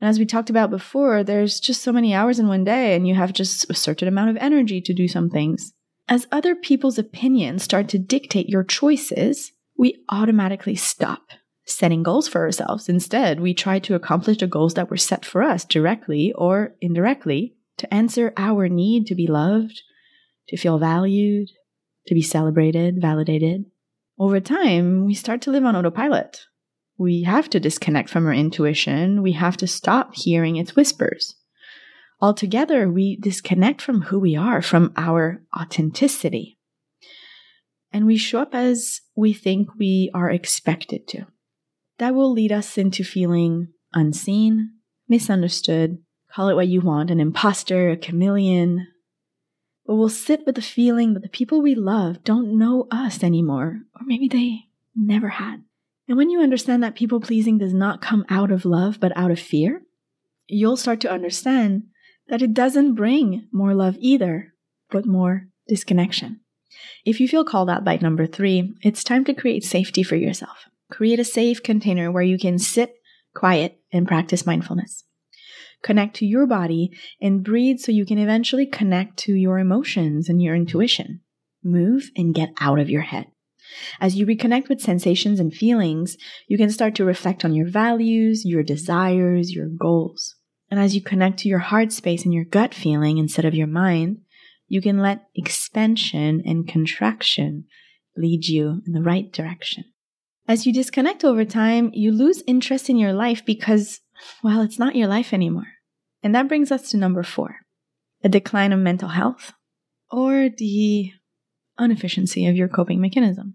And 0.00 0.08
as 0.08 0.18
we 0.18 0.26
talked 0.26 0.50
about 0.50 0.70
before, 0.70 1.22
there's 1.22 1.60
just 1.60 1.82
so 1.82 1.92
many 1.92 2.14
hours 2.14 2.38
in 2.38 2.48
one 2.48 2.64
day, 2.64 2.94
and 2.94 3.06
you 3.06 3.14
have 3.14 3.32
just 3.32 3.70
a 3.70 3.74
certain 3.74 4.08
amount 4.08 4.30
of 4.30 4.36
energy 4.38 4.80
to 4.80 4.94
do 4.94 5.08
some 5.08 5.30
things. 5.30 5.72
As 6.08 6.26
other 6.30 6.54
people's 6.54 6.98
opinions 6.98 7.62
start 7.62 7.88
to 7.88 7.98
dictate 7.98 8.48
your 8.48 8.62
choices, 8.62 9.52
we 9.78 10.02
automatically 10.08 10.74
stop 10.74 11.22
setting 11.64 12.02
goals 12.02 12.28
for 12.28 12.42
ourselves. 12.42 12.88
Instead, 12.88 13.40
we 13.40 13.52
try 13.52 13.78
to 13.80 13.94
accomplish 13.94 14.38
the 14.38 14.46
goals 14.46 14.74
that 14.74 14.90
were 14.90 14.96
set 14.96 15.24
for 15.24 15.42
us 15.42 15.64
directly 15.64 16.32
or 16.34 16.74
indirectly 16.80 17.56
to 17.78 17.92
answer 17.92 18.32
our 18.36 18.68
need 18.68 19.06
to 19.06 19.14
be 19.14 19.26
loved, 19.26 19.82
to 20.48 20.56
feel 20.56 20.78
valued, 20.78 21.48
to 22.06 22.14
be 22.14 22.22
celebrated, 22.22 23.00
validated. 23.00 23.64
Over 24.18 24.40
time, 24.40 25.04
we 25.04 25.14
start 25.14 25.42
to 25.42 25.50
live 25.50 25.64
on 25.64 25.76
autopilot. 25.76 26.46
We 26.96 27.24
have 27.24 27.50
to 27.50 27.60
disconnect 27.60 28.08
from 28.08 28.26
our 28.26 28.32
intuition. 28.32 29.22
We 29.22 29.32
have 29.32 29.56
to 29.58 29.66
stop 29.66 30.14
hearing 30.14 30.56
its 30.56 30.74
whispers. 30.74 31.34
Altogether, 32.20 32.90
we 32.90 33.16
disconnect 33.16 33.82
from 33.82 34.02
who 34.02 34.18
we 34.18 34.36
are, 34.36 34.62
from 34.62 34.94
our 34.96 35.42
authenticity. 35.58 36.55
And 37.96 38.04
we 38.04 38.18
show 38.18 38.40
up 38.40 38.54
as 38.54 39.00
we 39.14 39.32
think 39.32 39.70
we 39.78 40.10
are 40.12 40.28
expected 40.28 41.08
to. 41.08 41.24
That 41.96 42.14
will 42.14 42.30
lead 42.30 42.52
us 42.52 42.76
into 42.76 43.02
feeling 43.02 43.68
unseen, 43.94 44.72
misunderstood, 45.08 45.96
call 46.30 46.50
it 46.50 46.56
what 46.56 46.68
you 46.68 46.82
want, 46.82 47.10
an 47.10 47.20
imposter, 47.20 47.88
a 47.88 47.96
chameleon. 47.96 48.86
But 49.86 49.94
we'll 49.94 50.10
sit 50.10 50.44
with 50.44 50.56
the 50.56 50.60
feeling 50.60 51.14
that 51.14 51.22
the 51.22 51.30
people 51.30 51.62
we 51.62 51.74
love 51.74 52.22
don't 52.22 52.58
know 52.58 52.86
us 52.90 53.24
anymore, 53.24 53.80
or 53.94 54.02
maybe 54.04 54.28
they 54.28 54.66
never 54.94 55.30
had. 55.30 55.62
And 56.06 56.18
when 56.18 56.28
you 56.28 56.42
understand 56.42 56.82
that 56.82 56.96
people 56.96 57.18
pleasing 57.18 57.56
does 57.56 57.72
not 57.72 58.02
come 58.02 58.26
out 58.28 58.52
of 58.52 58.66
love, 58.66 59.00
but 59.00 59.16
out 59.16 59.30
of 59.30 59.40
fear, 59.40 59.80
you'll 60.46 60.76
start 60.76 61.00
to 61.00 61.10
understand 61.10 61.84
that 62.28 62.42
it 62.42 62.52
doesn't 62.52 62.94
bring 62.94 63.48
more 63.52 63.72
love 63.72 63.96
either, 64.00 64.52
but 64.90 65.06
more 65.06 65.48
disconnection. 65.66 66.40
If 67.04 67.20
you 67.20 67.28
feel 67.28 67.44
called 67.44 67.70
out 67.70 67.84
by 67.84 67.98
number 68.00 68.26
three, 68.26 68.74
it's 68.82 69.04
time 69.04 69.24
to 69.24 69.34
create 69.34 69.64
safety 69.64 70.02
for 70.02 70.16
yourself. 70.16 70.66
Create 70.90 71.18
a 71.18 71.24
safe 71.24 71.62
container 71.62 72.10
where 72.10 72.22
you 72.22 72.38
can 72.38 72.58
sit 72.58 72.94
quiet 73.34 73.80
and 73.92 74.08
practice 74.08 74.46
mindfulness. 74.46 75.04
Connect 75.82 76.16
to 76.16 76.26
your 76.26 76.46
body 76.46 76.90
and 77.20 77.44
breathe 77.44 77.78
so 77.78 77.92
you 77.92 78.06
can 78.06 78.18
eventually 78.18 78.66
connect 78.66 79.18
to 79.18 79.34
your 79.34 79.58
emotions 79.58 80.28
and 80.28 80.42
your 80.42 80.54
intuition. 80.54 81.20
Move 81.62 82.10
and 82.16 82.34
get 82.34 82.52
out 82.60 82.78
of 82.78 82.90
your 82.90 83.02
head. 83.02 83.26
As 84.00 84.16
you 84.16 84.26
reconnect 84.26 84.68
with 84.68 84.80
sensations 84.80 85.40
and 85.40 85.52
feelings, 85.52 86.16
you 86.48 86.56
can 86.56 86.70
start 86.70 86.94
to 86.96 87.04
reflect 87.04 87.44
on 87.44 87.54
your 87.54 87.68
values, 87.68 88.44
your 88.44 88.62
desires, 88.62 89.52
your 89.52 89.68
goals. 89.68 90.36
And 90.70 90.80
as 90.80 90.94
you 90.94 91.00
connect 91.00 91.38
to 91.40 91.48
your 91.48 91.58
heart 91.58 91.92
space 91.92 92.24
and 92.24 92.34
your 92.34 92.44
gut 92.44 92.74
feeling 92.74 93.18
instead 93.18 93.44
of 93.44 93.54
your 93.54 93.66
mind, 93.66 94.18
you 94.68 94.80
can 94.80 94.98
let 94.98 95.26
expansion 95.34 96.42
and 96.44 96.68
contraction 96.68 97.64
lead 98.16 98.46
you 98.46 98.82
in 98.86 98.92
the 98.92 99.02
right 99.02 99.32
direction. 99.32 99.84
As 100.48 100.66
you 100.66 100.72
disconnect 100.72 101.24
over 101.24 101.44
time, 101.44 101.90
you 101.92 102.12
lose 102.12 102.42
interest 102.46 102.88
in 102.88 102.96
your 102.96 103.12
life 103.12 103.44
because, 103.44 104.00
well, 104.42 104.62
it's 104.62 104.78
not 104.78 104.96
your 104.96 105.08
life 105.08 105.32
anymore. 105.32 105.66
And 106.22 106.34
that 106.34 106.48
brings 106.48 106.70
us 106.70 106.90
to 106.90 106.96
number 106.96 107.22
four 107.22 107.56
a 108.24 108.28
decline 108.28 108.72
of 108.72 108.80
mental 108.80 109.10
health 109.10 109.52
or 110.10 110.48
the 110.48 111.12
inefficiency 111.78 112.46
of 112.46 112.56
your 112.56 112.68
coping 112.68 113.00
mechanism. 113.00 113.54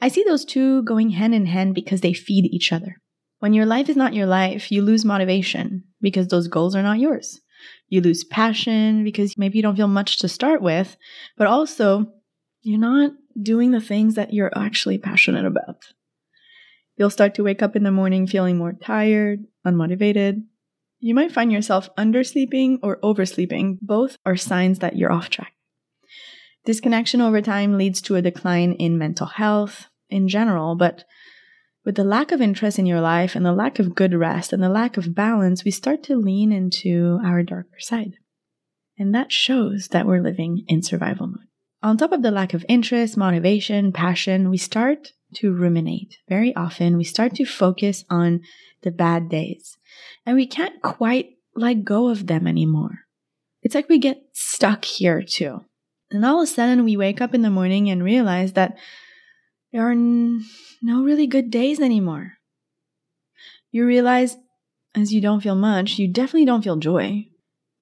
I 0.00 0.08
see 0.08 0.22
those 0.22 0.44
two 0.44 0.82
going 0.84 1.10
hand 1.10 1.34
in 1.34 1.46
hand 1.46 1.74
because 1.74 2.00
they 2.00 2.12
feed 2.12 2.44
each 2.46 2.72
other. 2.72 2.96
When 3.40 3.54
your 3.54 3.66
life 3.66 3.88
is 3.88 3.96
not 3.96 4.14
your 4.14 4.26
life, 4.26 4.70
you 4.70 4.82
lose 4.82 5.04
motivation 5.04 5.84
because 6.00 6.28
those 6.28 6.48
goals 6.48 6.76
are 6.76 6.82
not 6.82 6.98
yours. 6.98 7.40
You 7.88 8.00
lose 8.00 8.24
passion 8.24 9.04
because 9.04 9.38
maybe 9.38 9.58
you 9.58 9.62
don't 9.62 9.76
feel 9.76 9.88
much 9.88 10.18
to 10.18 10.28
start 10.28 10.60
with, 10.60 10.96
but 11.36 11.46
also 11.46 12.12
you're 12.62 12.78
not 12.78 13.12
doing 13.40 13.70
the 13.70 13.80
things 13.80 14.14
that 14.14 14.32
you're 14.32 14.52
actually 14.56 14.98
passionate 14.98 15.46
about. 15.46 15.92
You'll 16.96 17.10
start 17.10 17.34
to 17.36 17.44
wake 17.44 17.62
up 17.62 17.76
in 17.76 17.84
the 17.84 17.92
morning 17.92 18.26
feeling 18.26 18.58
more 18.58 18.72
tired, 18.72 19.44
unmotivated. 19.66 20.42
You 21.00 21.14
might 21.14 21.32
find 21.32 21.52
yourself 21.52 21.88
undersleeping 21.96 22.78
or 22.82 22.98
oversleeping. 23.02 23.78
Both 23.80 24.16
are 24.26 24.36
signs 24.36 24.80
that 24.80 24.96
you're 24.96 25.12
off 25.12 25.30
track. 25.30 25.52
Disconnection 26.64 27.20
over 27.20 27.40
time 27.40 27.78
leads 27.78 28.02
to 28.02 28.16
a 28.16 28.22
decline 28.22 28.72
in 28.72 28.98
mental 28.98 29.26
health 29.26 29.86
in 30.10 30.28
general, 30.28 30.74
but 30.74 31.04
with 31.84 31.94
the 31.94 32.04
lack 32.04 32.32
of 32.32 32.40
interest 32.40 32.78
in 32.78 32.86
your 32.86 33.00
life 33.00 33.34
and 33.34 33.44
the 33.44 33.52
lack 33.52 33.78
of 33.78 33.94
good 33.94 34.14
rest 34.14 34.52
and 34.52 34.62
the 34.62 34.68
lack 34.68 34.96
of 34.96 35.14
balance, 35.14 35.64
we 35.64 35.70
start 35.70 36.02
to 36.04 36.16
lean 36.16 36.52
into 36.52 37.18
our 37.24 37.42
darker 37.42 37.78
side. 37.78 38.14
And 38.98 39.14
that 39.14 39.32
shows 39.32 39.88
that 39.88 40.06
we're 40.06 40.20
living 40.20 40.64
in 40.66 40.82
survival 40.82 41.28
mode. 41.28 41.46
On 41.82 41.96
top 41.96 42.12
of 42.12 42.22
the 42.22 42.32
lack 42.32 42.54
of 42.54 42.64
interest, 42.68 43.16
motivation, 43.16 43.92
passion, 43.92 44.50
we 44.50 44.58
start 44.58 45.12
to 45.34 45.52
ruminate. 45.52 46.18
Very 46.28 46.54
often, 46.56 46.96
we 46.96 47.04
start 47.04 47.34
to 47.36 47.44
focus 47.44 48.04
on 48.10 48.40
the 48.82 48.90
bad 48.90 49.28
days, 49.28 49.76
and 50.26 50.36
we 50.36 50.46
can't 50.46 50.82
quite 50.82 51.30
let 51.54 51.84
go 51.84 52.08
of 52.08 52.26
them 52.26 52.46
anymore. 52.46 53.06
It's 53.62 53.74
like 53.74 53.88
we 53.88 53.98
get 53.98 54.22
stuck 54.32 54.84
here 54.84 55.22
too. 55.22 55.60
And 56.10 56.24
all 56.24 56.40
of 56.40 56.44
a 56.44 56.46
sudden, 56.50 56.84
we 56.84 56.96
wake 56.96 57.20
up 57.20 57.34
in 57.34 57.42
the 57.42 57.50
morning 57.50 57.90
and 57.90 58.02
realize 58.02 58.54
that 58.54 58.76
there 59.72 59.86
are 59.86 59.92
n- 59.92 60.44
no 60.82 61.02
really 61.02 61.26
good 61.26 61.50
days 61.50 61.80
anymore. 61.80 62.34
You 63.70 63.86
realize 63.86 64.36
as 64.94 65.12
you 65.12 65.20
don't 65.20 65.42
feel 65.42 65.54
much, 65.54 65.98
you 65.98 66.08
definitely 66.08 66.46
don't 66.46 66.62
feel 66.62 66.76
joy. 66.76 67.26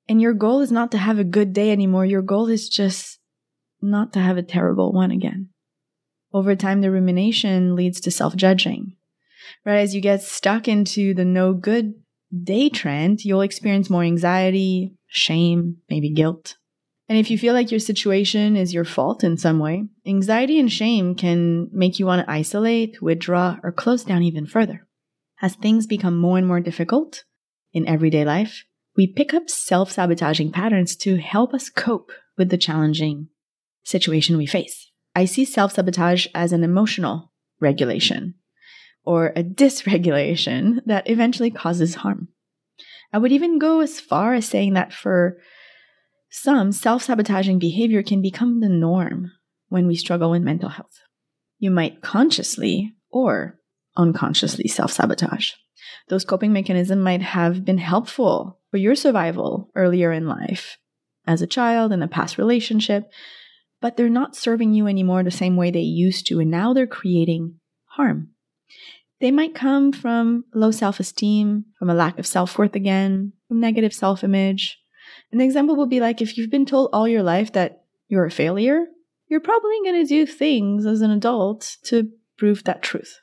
And 0.08 0.20
your 0.20 0.34
goal 0.34 0.60
is 0.60 0.72
not 0.72 0.90
to 0.92 0.98
have 0.98 1.18
a 1.18 1.24
good 1.24 1.52
day 1.52 1.70
anymore. 1.70 2.04
Your 2.04 2.22
goal 2.22 2.48
is 2.48 2.68
just 2.68 3.18
not 3.80 4.12
to 4.12 4.20
have 4.20 4.36
a 4.36 4.42
terrible 4.42 4.92
one 4.92 5.10
again. 5.10 5.50
Over 6.32 6.54
time, 6.54 6.80
the 6.80 6.90
rumination 6.90 7.74
leads 7.74 8.00
to 8.02 8.10
self 8.10 8.36
judging. 8.36 8.92
Right? 9.64 9.78
As 9.78 9.94
you 9.94 10.00
get 10.00 10.22
stuck 10.22 10.68
into 10.68 11.14
the 11.14 11.24
no 11.24 11.54
good 11.54 11.94
day 12.42 12.68
trend, 12.68 13.24
you'll 13.24 13.40
experience 13.40 13.88
more 13.88 14.02
anxiety, 14.02 14.94
shame, 15.06 15.78
maybe 15.88 16.10
guilt. 16.10 16.56
And 17.08 17.18
if 17.18 17.30
you 17.30 17.38
feel 17.38 17.54
like 17.54 17.70
your 17.70 17.80
situation 17.80 18.56
is 18.56 18.74
your 18.74 18.84
fault 18.84 19.22
in 19.22 19.36
some 19.36 19.60
way, 19.60 19.84
anxiety 20.06 20.58
and 20.58 20.70
shame 20.70 21.14
can 21.14 21.68
make 21.72 21.98
you 21.98 22.06
want 22.06 22.26
to 22.26 22.30
isolate, 22.30 23.00
withdraw, 23.00 23.58
or 23.62 23.70
close 23.70 24.02
down 24.02 24.22
even 24.22 24.46
further. 24.46 24.86
As 25.40 25.54
things 25.54 25.86
become 25.86 26.16
more 26.16 26.38
and 26.38 26.46
more 26.46 26.60
difficult 26.60 27.24
in 27.72 27.86
everyday 27.86 28.24
life, 28.24 28.64
we 28.96 29.06
pick 29.06 29.34
up 29.34 29.48
self 29.48 29.92
sabotaging 29.92 30.50
patterns 30.50 30.96
to 30.96 31.16
help 31.16 31.54
us 31.54 31.68
cope 31.68 32.10
with 32.36 32.48
the 32.48 32.58
challenging 32.58 33.28
situation 33.84 34.36
we 34.36 34.46
face. 34.46 34.90
I 35.14 35.26
see 35.26 35.44
self 35.44 35.72
sabotage 35.72 36.26
as 36.34 36.52
an 36.52 36.64
emotional 36.64 37.32
regulation 37.60 38.34
or 39.04 39.32
a 39.36 39.44
dysregulation 39.44 40.80
that 40.86 41.08
eventually 41.08 41.50
causes 41.50 41.96
harm. 41.96 42.28
I 43.12 43.18
would 43.18 43.32
even 43.32 43.58
go 43.58 43.80
as 43.80 44.00
far 44.00 44.34
as 44.34 44.46
saying 44.46 44.74
that 44.74 44.92
for 44.92 45.38
some 46.36 46.70
self 46.70 47.02
sabotaging 47.04 47.58
behavior 47.58 48.02
can 48.02 48.20
become 48.20 48.60
the 48.60 48.68
norm 48.68 49.32
when 49.70 49.86
we 49.86 49.96
struggle 49.96 50.30
with 50.30 50.42
mental 50.42 50.68
health. 50.68 51.00
You 51.58 51.70
might 51.70 52.02
consciously 52.02 52.94
or 53.10 53.58
unconsciously 53.96 54.68
self 54.68 54.92
sabotage. 54.92 55.52
Those 56.08 56.26
coping 56.26 56.52
mechanisms 56.52 57.02
might 57.02 57.22
have 57.22 57.64
been 57.64 57.78
helpful 57.78 58.60
for 58.70 58.76
your 58.76 58.94
survival 58.94 59.70
earlier 59.74 60.12
in 60.12 60.28
life, 60.28 60.76
as 61.26 61.40
a 61.40 61.46
child, 61.46 61.90
in 61.90 62.02
a 62.02 62.08
past 62.08 62.36
relationship, 62.36 63.10
but 63.80 63.96
they're 63.96 64.10
not 64.10 64.36
serving 64.36 64.74
you 64.74 64.86
anymore 64.86 65.22
the 65.22 65.30
same 65.30 65.56
way 65.56 65.70
they 65.70 65.80
used 65.80 66.26
to, 66.26 66.38
and 66.38 66.50
now 66.50 66.74
they're 66.74 66.86
creating 66.86 67.54
harm. 67.86 68.28
They 69.20 69.30
might 69.30 69.54
come 69.54 69.90
from 69.90 70.44
low 70.54 70.70
self 70.70 71.00
esteem, 71.00 71.64
from 71.78 71.88
a 71.88 71.94
lack 71.94 72.18
of 72.18 72.26
self 72.26 72.58
worth 72.58 72.74
again, 72.74 73.32
from 73.48 73.58
negative 73.58 73.94
self 73.94 74.22
image, 74.22 74.78
an 75.32 75.40
example 75.40 75.76
would 75.76 75.90
be 75.90 76.00
like 76.00 76.20
if 76.20 76.36
you've 76.36 76.50
been 76.50 76.66
told 76.66 76.90
all 76.92 77.08
your 77.08 77.22
life 77.22 77.52
that 77.52 77.84
you're 78.08 78.26
a 78.26 78.30
failure, 78.30 78.86
you're 79.28 79.40
probably 79.40 79.78
going 79.84 80.02
to 80.02 80.08
do 80.08 80.26
things 80.26 80.86
as 80.86 81.00
an 81.00 81.10
adult 81.10 81.76
to 81.84 82.10
prove 82.38 82.64
that 82.64 82.82
truth. 82.82 83.18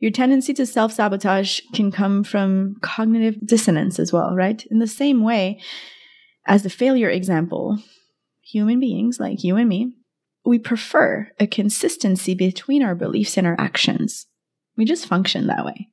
Your 0.00 0.10
tendency 0.10 0.52
to 0.54 0.66
self 0.66 0.92
sabotage 0.92 1.60
can 1.72 1.90
come 1.90 2.24
from 2.24 2.76
cognitive 2.82 3.38
dissonance 3.46 3.98
as 3.98 4.12
well, 4.12 4.34
right? 4.34 4.64
In 4.70 4.78
the 4.78 4.86
same 4.86 5.22
way 5.22 5.60
as 6.46 6.62
the 6.62 6.70
failure 6.70 7.08
example, 7.08 7.78
human 8.42 8.80
beings 8.80 9.18
like 9.18 9.42
you 9.42 9.56
and 9.56 9.68
me, 9.68 9.96
we 10.44 10.58
prefer 10.58 11.30
a 11.40 11.46
consistency 11.46 12.34
between 12.34 12.82
our 12.82 12.94
beliefs 12.94 13.38
and 13.38 13.46
our 13.46 13.58
actions. 13.58 14.26
We 14.76 14.84
just 14.84 15.06
function 15.06 15.46
that 15.46 15.64
way. 15.64 15.88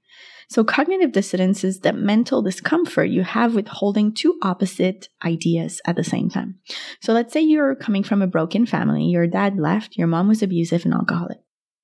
So, 0.52 0.66
cognitive 0.66 1.14
dissonance 1.14 1.64
is 1.64 1.80
the 1.80 1.94
mental 1.94 2.42
discomfort 2.42 3.10
you 3.10 3.24
have 3.24 3.56
with 3.56 3.70
holding 3.70 4.14
two 4.14 4.38
opposite 4.42 5.08
ideas 5.24 5.80
at 5.86 5.96
the 5.96 6.04
same 6.04 6.30
time. 6.30 6.60
So, 7.00 7.14
let's 7.14 7.32
say 7.32 7.40
you're 7.40 7.74
coming 7.74 8.04
from 8.04 8.22
a 8.22 8.28
broken 8.28 8.66
family, 8.66 9.06
your 9.06 9.28
dad 9.28 9.58
left, 9.58 9.96
your 9.96 10.08
mom 10.08 10.28
was 10.28 10.44
abusive 10.44 10.84
and 10.84 10.94
alcoholic. 10.94 11.38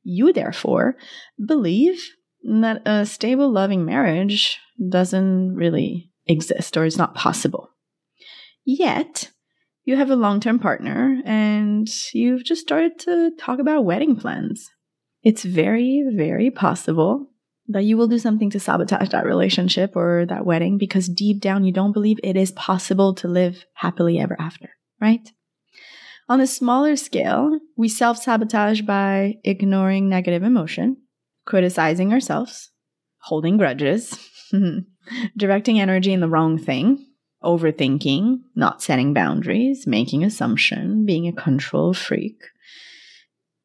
You, 0.04 0.34
therefore, 0.34 0.98
believe 1.48 2.10
that 2.44 2.82
a 2.86 3.06
stable, 3.06 3.50
loving 3.50 3.86
marriage 3.86 4.60
doesn't 4.90 5.56
really 5.56 6.12
exist 6.26 6.76
or 6.76 6.84
is 6.84 6.98
not 6.98 7.16
possible. 7.16 7.70
Yet, 8.66 9.32
you 9.86 9.96
have 9.96 10.10
a 10.10 10.18
long 10.18 10.42
term 10.42 10.60
partner 10.60 11.22
and 11.24 11.88
you've 12.14 12.44
just 12.44 12.64
started 12.64 13.00
to 13.00 13.32
talk 13.40 13.60
about 13.60 13.86
wedding 13.86 14.18
plans. 14.18 14.70
It's 15.24 15.46
very, 15.46 16.04
very 16.14 16.52
possible 16.52 17.30
that 17.70 17.84
you 17.84 17.98
will 17.98 18.08
do 18.08 18.20
something 18.20 18.50
to 18.52 18.60
sabotage 18.60 19.10
that 19.10 19.26
relationship 19.26 19.96
or 19.96 20.26
that 20.28 20.46
wedding 20.46 20.78
because 20.78 21.10
deep 21.10 21.42
down 21.42 21.64
you 21.64 21.74
don't 21.74 21.92
believe 21.92 22.20
it 22.24 22.38
is 22.38 22.52
possible 22.52 23.14
to 23.16 23.28
live 23.28 23.66
happily 23.74 24.20
ever 24.20 24.38
after, 24.40 24.70
right? 25.02 25.32
On 26.30 26.42
a 26.42 26.48
smaller 26.48 26.96
scale, 26.96 27.60
we 27.76 27.88
self 27.88 28.18
sabotage 28.18 28.82
by 28.82 29.36
ignoring 29.44 30.10
negative 30.10 30.44
emotion, 30.44 30.98
criticizing 31.46 32.12
ourselves, 32.12 32.72
holding 33.20 33.58
grudges, 33.58 34.18
directing 35.38 35.80
energy 35.80 36.12
in 36.12 36.20
the 36.20 36.30
wrong 36.30 36.58
thing, 36.58 37.06
overthinking, 37.44 38.40
not 38.56 38.82
setting 38.82 39.14
boundaries, 39.14 39.88
making 39.88 40.24
assumption, 40.24 41.06
being 41.06 41.28
a 41.28 41.34
control 41.34 41.94
freak, 41.94 42.42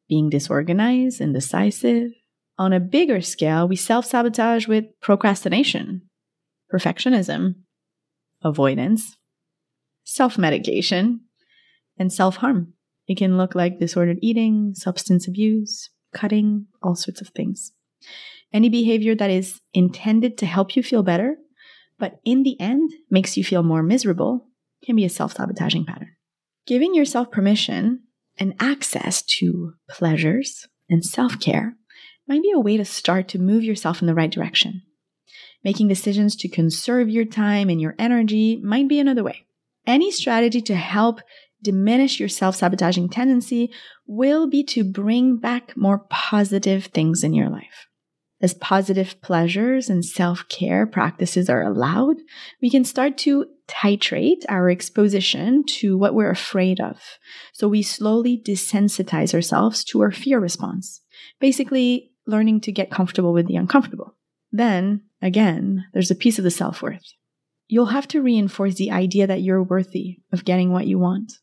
being 0.07 0.29
disorganized, 0.29 1.19
indecisive, 1.19 2.11
on 2.57 2.73
a 2.73 2.79
bigger 2.79 3.21
scale, 3.21 3.67
we 3.67 3.75
self 3.75 4.05
sabotage 4.05 4.67
with 4.67 4.85
procrastination, 5.01 6.03
perfectionism, 6.71 7.55
avoidance, 8.43 9.17
self 10.03 10.37
medication, 10.37 11.21
and 11.97 12.11
self 12.11 12.37
harm. 12.37 12.73
It 13.07 13.17
can 13.17 13.37
look 13.37 13.55
like 13.55 13.79
disordered 13.79 14.19
eating, 14.21 14.73
substance 14.75 15.27
abuse, 15.27 15.89
cutting, 16.13 16.67
all 16.81 16.95
sorts 16.95 17.21
of 17.21 17.29
things. 17.29 17.73
Any 18.53 18.69
behavior 18.69 19.15
that 19.15 19.31
is 19.31 19.59
intended 19.73 20.37
to 20.37 20.45
help 20.45 20.75
you 20.75 20.83
feel 20.83 21.03
better, 21.03 21.37
but 21.97 22.19
in 22.23 22.43
the 22.43 22.59
end 22.61 22.91
makes 23.09 23.35
you 23.35 23.43
feel 23.43 23.63
more 23.63 23.83
miserable, 23.83 24.47
can 24.83 24.95
be 24.95 25.05
a 25.05 25.09
self 25.09 25.33
sabotaging 25.33 25.85
pattern. 25.85 26.15
Giving 26.65 26.93
yourself 26.93 27.31
permission 27.31 28.03
and 28.37 28.53
access 28.59 29.21
to 29.21 29.73
pleasures 29.89 30.67
and 30.89 31.03
self 31.03 31.39
care 31.39 31.75
might 32.27 32.41
be 32.41 32.51
a 32.51 32.59
way 32.59 32.77
to 32.77 32.85
start 32.85 33.27
to 33.29 33.39
move 33.39 33.63
yourself 33.63 34.01
in 34.01 34.07
the 34.07 34.15
right 34.15 34.31
direction. 34.31 34.81
Making 35.63 35.87
decisions 35.87 36.35
to 36.37 36.49
conserve 36.49 37.09
your 37.09 37.25
time 37.25 37.69
and 37.69 37.79
your 37.79 37.95
energy 37.97 38.59
might 38.63 38.87
be 38.87 38.99
another 38.99 39.23
way. 39.23 39.45
Any 39.85 40.11
strategy 40.11 40.61
to 40.61 40.75
help 40.75 41.21
diminish 41.61 42.19
your 42.19 42.29
self 42.29 42.55
sabotaging 42.55 43.09
tendency 43.09 43.71
will 44.05 44.47
be 44.47 44.63
to 44.65 44.83
bring 44.83 45.37
back 45.37 45.75
more 45.75 45.99
positive 46.09 46.85
things 46.87 47.23
in 47.23 47.33
your 47.33 47.49
life. 47.49 47.87
As 48.41 48.53
positive 48.53 49.21
pleasures 49.21 49.89
and 49.89 50.03
self 50.03 50.47
care 50.49 50.85
practices 50.85 51.49
are 51.49 51.63
allowed, 51.63 52.17
we 52.61 52.69
can 52.69 52.83
start 52.83 53.17
to 53.19 53.45
titrate 53.69 54.43
our 54.49 54.69
exposition 54.69 55.63
to 55.77 55.97
what 55.97 56.13
we're 56.13 56.29
afraid 56.29 56.81
of. 56.81 56.99
So 57.53 57.69
we 57.69 57.81
slowly 57.81 58.41
desensitize 58.45 59.33
ourselves 59.33 59.85
to 59.85 60.01
our 60.01 60.11
fear 60.11 60.39
response, 60.39 60.99
basically 61.39 62.11
learning 62.25 62.61
to 62.61 62.71
get 62.71 62.91
comfortable 62.91 63.33
with 63.33 63.47
the 63.47 63.55
uncomfortable. 63.55 64.15
Then, 64.51 65.01
again, 65.21 65.85
there's 65.93 66.11
a 66.11 66.15
piece 66.15 66.37
of 66.37 66.43
the 66.43 66.51
self 66.51 66.81
worth. 66.81 67.13
You'll 67.67 67.87
have 67.87 68.07
to 68.09 68.21
reinforce 68.21 68.75
the 68.75 68.91
idea 68.91 69.25
that 69.27 69.41
you're 69.41 69.63
worthy 69.63 70.19
of 70.31 70.45
getting 70.45 70.71
what 70.71 70.87
you 70.87 70.99
want 70.99 71.33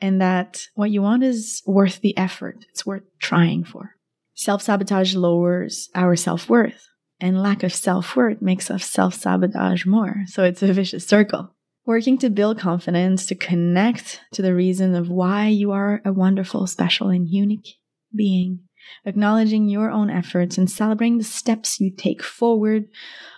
and 0.00 0.20
that 0.20 0.66
what 0.74 0.90
you 0.90 1.02
want 1.02 1.22
is 1.22 1.62
worth 1.66 2.00
the 2.00 2.16
effort. 2.16 2.64
It's 2.70 2.84
worth 2.84 3.04
trying 3.20 3.64
for. 3.64 3.96
Self 4.34 4.62
sabotage 4.62 5.14
lowers 5.14 5.88
our 5.94 6.16
self 6.16 6.50
worth, 6.50 6.88
and 7.20 7.40
lack 7.40 7.62
of 7.62 7.72
self 7.72 8.16
worth 8.16 8.42
makes 8.42 8.70
us 8.70 8.84
self 8.84 9.14
sabotage 9.14 9.86
more. 9.86 10.24
So 10.26 10.42
it's 10.42 10.62
a 10.62 10.72
vicious 10.72 11.06
circle. 11.06 11.54
Working 11.86 12.18
to 12.18 12.30
build 12.30 12.58
confidence, 12.58 13.26
to 13.26 13.34
connect 13.34 14.20
to 14.32 14.42
the 14.42 14.54
reason 14.54 14.94
of 14.94 15.08
why 15.08 15.48
you 15.48 15.70
are 15.72 16.00
a 16.04 16.12
wonderful, 16.12 16.66
special, 16.66 17.08
and 17.08 17.28
unique 17.28 17.76
being, 18.14 18.60
acknowledging 19.04 19.68
your 19.68 19.90
own 19.90 20.10
efforts 20.10 20.58
and 20.58 20.70
celebrating 20.70 21.18
the 21.18 21.24
steps 21.24 21.80
you 21.80 21.90
take 21.90 22.22
forward 22.22 22.86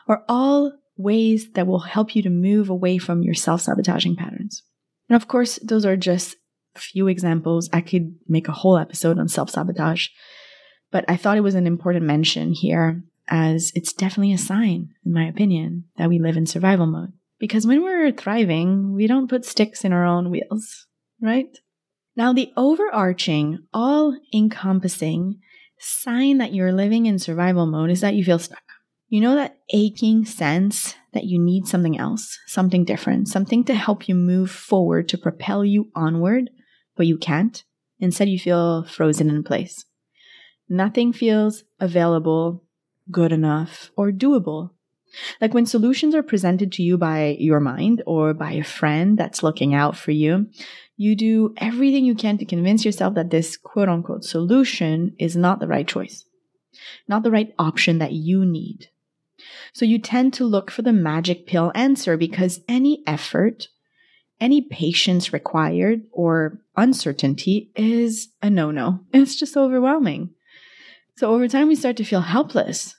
are 0.08 0.24
all 0.28 0.72
ways 0.96 1.50
that 1.52 1.66
will 1.66 1.80
help 1.80 2.16
you 2.16 2.22
to 2.22 2.30
move 2.30 2.68
away 2.68 2.98
from 2.98 3.22
your 3.22 3.34
self 3.34 3.60
sabotaging 3.60 4.16
patterns. 4.16 4.62
And 5.08 5.16
of 5.16 5.28
course, 5.28 5.58
those 5.62 5.84
are 5.84 5.96
just 5.96 6.36
a 6.74 6.80
few 6.80 7.08
examples. 7.08 7.68
I 7.72 7.80
could 7.80 8.16
make 8.28 8.48
a 8.48 8.52
whole 8.52 8.78
episode 8.78 9.18
on 9.18 9.28
self 9.28 9.50
sabotage, 9.50 10.08
but 10.90 11.04
I 11.08 11.16
thought 11.16 11.36
it 11.36 11.42
was 11.42 11.54
an 11.54 11.66
important 11.66 12.04
mention 12.04 12.52
here 12.52 13.02
as 13.28 13.72
it's 13.74 13.92
definitely 13.92 14.32
a 14.32 14.38
sign, 14.38 14.90
in 15.04 15.12
my 15.12 15.26
opinion, 15.26 15.84
that 15.96 16.08
we 16.08 16.18
live 16.18 16.36
in 16.36 16.46
survival 16.46 16.86
mode. 16.86 17.12
Because 17.38 17.66
when 17.66 17.82
we're 17.82 18.12
thriving, 18.12 18.94
we 18.94 19.06
don't 19.06 19.28
put 19.28 19.44
sticks 19.44 19.84
in 19.84 19.92
our 19.92 20.06
own 20.06 20.30
wheels, 20.30 20.86
right? 21.20 21.48
Now, 22.16 22.32
the 22.32 22.50
overarching, 22.56 23.58
all 23.74 24.18
encompassing 24.32 25.38
sign 25.78 26.38
that 26.38 26.54
you're 26.54 26.72
living 26.72 27.04
in 27.04 27.18
survival 27.18 27.66
mode 27.66 27.90
is 27.90 28.00
that 28.00 28.14
you 28.14 28.24
feel 28.24 28.38
stuck. 28.38 28.62
You 29.08 29.20
know 29.20 29.34
that 29.34 29.58
aching 29.72 30.24
sense 30.24 30.94
that 31.12 31.24
you 31.24 31.38
need 31.38 31.66
something 31.66 31.98
else, 31.98 32.38
something 32.46 32.84
different, 32.84 33.28
something 33.28 33.62
to 33.64 33.74
help 33.74 34.08
you 34.08 34.14
move 34.14 34.50
forward, 34.50 35.08
to 35.10 35.18
propel 35.18 35.64
you 35.64 35.90
onward, 35.94 36.50
but 36.96 37.06
you 37.06 37.18
can't. 37.18 37.62
Instead, 38.00 38.28
you 38.28 38.38
feel 38.38 38.84
frozen 38.84 39.30
in 39.30 39.44
place. 39.44 39.84
Nothing 40.68 41.12
feels 41.12 41.64
available, 41.78 42.64
good 43.10 43.30
enough, 43.30 43.90
or 43.96 44.10
doable. 44.10 44.70
Like 45.40 45.54
when 45.54 45.66
solutions 45.66 46.14
are 46.14 46.22
presented 46.22 46.72
to 46.72 46.82
you 46.82 46.98
by 46.98 47.36
your 47.38 47.60
mind 47.60 48.02
or 48.06 48.34
by 48.34 48.52
a 48.52 48.64
friend 48.64 49.18
that's 49.18 49.42
looking 49.42 49.74
out 49.74 49.96
for 49.96 50.10
you, 50.10 50.48
you 50.96 51.14
do 51.14 51.54
everything 51.58 52.04
you 52.04 52.14
can 52.14 52.38
to 52.38 52.44
convince 52.44 52.84
yourself 52.84 53.14
that 53.14 53.30
this 53.30 53.56
quote 53.56 53.88
unquote 53.88 54.24
solution 54.24 55.14
is 55.18 55.36
not 55.36 55.60
the 55.60 55.68
right 55.68 55.86
choice, 55.86 56.24
not 57.08 57.22
the 57.22 57.30
right 57.30 57.54
option 57.58 57.98
that 57.98 58.12
you 58.12 58.44
need. 58.44 58.88
So 59.72 59.84
you 59.84 59.98
tend 59.98 60.32
to 60.34 60.44
look 60.44 60.70
for 60.70 60.82
the 60.82 60.92
magic 60.92 61.46
pill 61.46 61.70
answer 61.74 62.16
because 62.16 62.60
any 62.68 63.02
effort, 63.06 63.68
any 64.40 64.62
patience 64.62 65.32
required, 65.32 66.02
or 66.12 66.58
uncertainty 66.76 67.70
is 67.76 68.28
a 68.42 68.48
no 68.48 68.70
no. 68.70 69.00
It's 69.12 69.36
just 69.36 69.56
overwhelming. 69.56 70.30
So 71.16 71.32
over 71.32 71.48
time, 71.48 71.68
we 71.68 71.76
start 71.76 71.96
to 71.98 72.04
feel 72.04 72.20
helpless, 72.20 72.94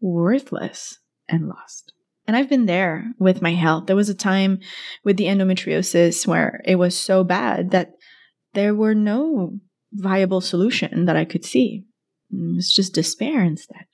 worthless, 0.00 0.98
and 1.28 1.48
lost. 1.48 1.92
And 2.26 2.36
I've 2.36 2.48
been 2.48 2.66
there 2.66 3.12
with 3.18 3.42
my 3.42 3.52
health. 3.52 3.86
There 3.86 3.96
was 3.96 4.08
a 4.08 4.14
time 4.14 4.60
with 5.04 5.16
the 5.16 5.24
endometriosis 5.24 6.26
where 6.26 6.62
it 6.64 6.76
was 6.76 6.96
so 6.96 7.24
bad 7.24 7.70
that 7.72 7.92
there 8.54 8.74
were 8.74 8.94
no 8.94 9.58
viable 9.92 10.40
solution 10.40 11.06
that 11.06 11.16
I 11.16 11.24
could 11.24 11.44
see. 11.44 11.84
It 12.30 12.56
was 12.56 12.72
just 12.72 12.94
despair 12.94 13.42
instead. 13.42 13.86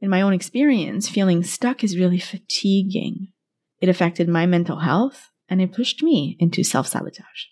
In 0.00 0.08
my 0.08 0.22
own 0.22 0.32
experience, 0.32 1.08
feeling 1.08 1.42
stuck 1.42 1.84
is 1.84 1.98
really 1.98 2.18
fatiguing. 2.18 3.28
It 3.80 3.88
affected 3.88 4.28
my 4.28 4.46
mental 4.46 4.80
health 4.80 5.30
and 5.48 5.60
it 5.60 5.72
pushed 5.72 6.02
me 6.02 6.36
into 6.38 6.62
self 6.62 6.86
sabotage. 6.86 7.46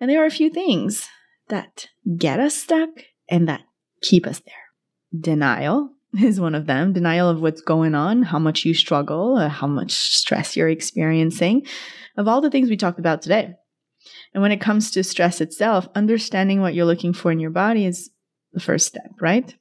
And 0.00 0.10
there 0.10 0.22
are 0.22 0.26
a 0.26 0.30
few 0.30 0.50
things 0.50 1.08
that 1.48 1.88
get 2.18 2.40
us 2.40 2.54
stuck 2.54 2.90
and 3.28 3.48
that 3.48 3.62
keep 4.02 4.26
us 4.26 4.40
there. 4.40 4.54
Denial 5.18 5.93
is 6.22 6.40
one 6.40 6.54
of 6.54 6.66
them 6.66 6.92
denial 6.92 7.28
of 7.28 7.40
what's 7.40 7.60
going 7.60 7.94
on, 7.94 8.22
how 8.22 8.38
much 8.38 8.64
you 8.64 8.74
struggle, 8.74 9.36
uh, 9.36 9.48
how 9.48 9.66
much 9.66 9.92
stress 9.92 10.56
you're 10.56 10.68
experiencing, 10.68 11.66
of 12.16 12.28
all 12.28 12.40
the 12.40 12.50
things 12.50 12.70
we 12.70 12.76
talked 12.76 12.98
about 12.98 13.22
today. 13.22 13.54
And 14.32 14.42
when 14.42 14.52
it 14.52 14.60
comes 14.60 14.90
to 14.92 15.04
stress 15.04 15.40
itself, 15.40 15.88
understanding 15.94 16.60
what 16.60 16.74
you're 16.74 16.84
looking 16.84 17.12
for 17.12 17.32
in 17.32 17.40
your 17.40 17.50
body 17.50 17.86
is 17.86 18.10
the 18.52 18.60
first 18.60 18.86
step, 18.86 19.10
right? 19.20 19.54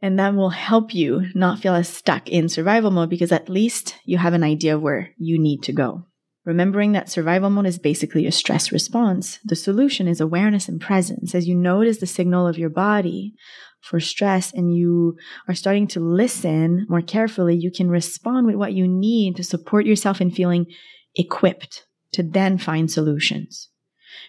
And 0.00 0.18
that 0.18 0.34
will 0.34 0.50
help 0.50 0.94
you 0.94 1.26
not 1.34 1.58
feel 1.58 1.74
as 1.74 1.88
stuck 1.88 2.28
in 2.28 2.48
survival 2.48 2.90
mode 2.90 3.10
because 3.10 3.32
at 3.32 3.48
least 3.48 3.96
you 4.04 4.18
have 4.18 4.32
an 4.32 4.44
idea 4.44 4.76
of 4.76 4.82
where 4.82 5.10
you 5.18 5.38
need 5.38 5.62
to 5.64 5.72
go. 5.72 6.04
Remembering 6.44 6.92
that 6.92 7.10
survival 7.10 7.50
mode 7.50 7.66
is 7.66 7.78
basically 7.78 8.24
a 8.24 8.32
stress 8.32 8.72
response, 8.72 9.38
the 9.44 9.56
solution 9.56 10.08
is 10.08 10.20
awareness 10.20 10.68
and 10.68 10.80
presence. 10.80 11.34
As 11.34 11.46
you 11.46 11.54
notice 11.54 11.98
the 11.98 12.06
signal 12.06 12.46
of 12.46 12.56
your 12.56 12.70
body 12.70 13.34
for 13.80 14.00
stress 14.00 14.52
and 14.52 14.76
you 14.76 15.16
are 15.48 15.54
starting 15.54 15.86
to 15.88 16.00
listen 16.00 16.86
more 16.88 17.02
carefully, 17.02 17.56
you 17.56 17.70
can 17.70 17.90
respond 17.90 18.46
with 18.46 18.56
what 18.56 18.72
you 18.72 18.86
need 18.86 19.36
to 19.36 19.44
support 19.44 19.86
yourself 19.86 20.20
in 20.20 20.30
feeling 20.30 20.66
equipped 21.14 21.86
to 22.12 22.22
then 22.22 22.58
find 22.58 22.90
solutions. 22.90 23.70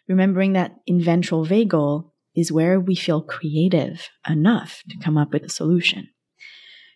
Remembering 0.08 0.54
that 0.54 0.76
in 0.86 1.02
ventral 1.02 1.46
vagal, 1.46 2.12
is 2.36 2.52
where 2.52 2.80
we 2.80 2.96
feel 2.96 3.22
creative 3.22 4.10
enough 4.28 4.84
to 4.90 4.98
come 4.98 5.18
up 5.18 5.34
with 5.34 5.44
a 5.44 5.50
solution. 5.50 6.08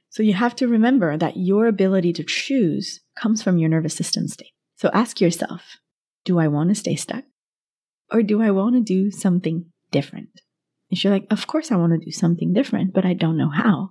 So 0.09 0.23
you 0.23 0.33
have 0.33 0.55
to 0.57 0.67
remember 0.67 1.17
that 1.17 1.37
your 1.37 1.67
ability 1.67 2.13
to 2.13 2.23
choose 2.23 3.01
comes 3.17 3.41
from 3.41 3.57
your 3.57 3.69
nervous 3.69 3.95
system 3.95 4.27
state. 4.27 4.51
So 4.75 4.89
ask 4.93 5.19
yourself, 5.19 5.77
do 6.23 6.39
I 6.39 6.47
want 6.47 6.69
to 6.69 6.75
stay 6.75 6.95
stuck? 6.95 7.23
Or 8.11 8.21
do 8.21 8.41
I 8.41 8.51
want 8.51 8.75
to 8.75 8.81
do 8.81 9.09
something 9.11 9.65
different? 9.91 10.42
If 10.93 11.03
you're 11.03 11.11
like, 11.11 11.25
of 11.31 11.47
course 11.47 11.71
I 11.71 11.75
want 11.75 11.91
to 11.93 12.05
do 12.05 12.11
something 12.11 12.53
different, 12.53 12.93
but 12.93 13.03
I 13.03 13.13
don't 13.13 13.35
know 13.35 13.49
how. 13.49 13.89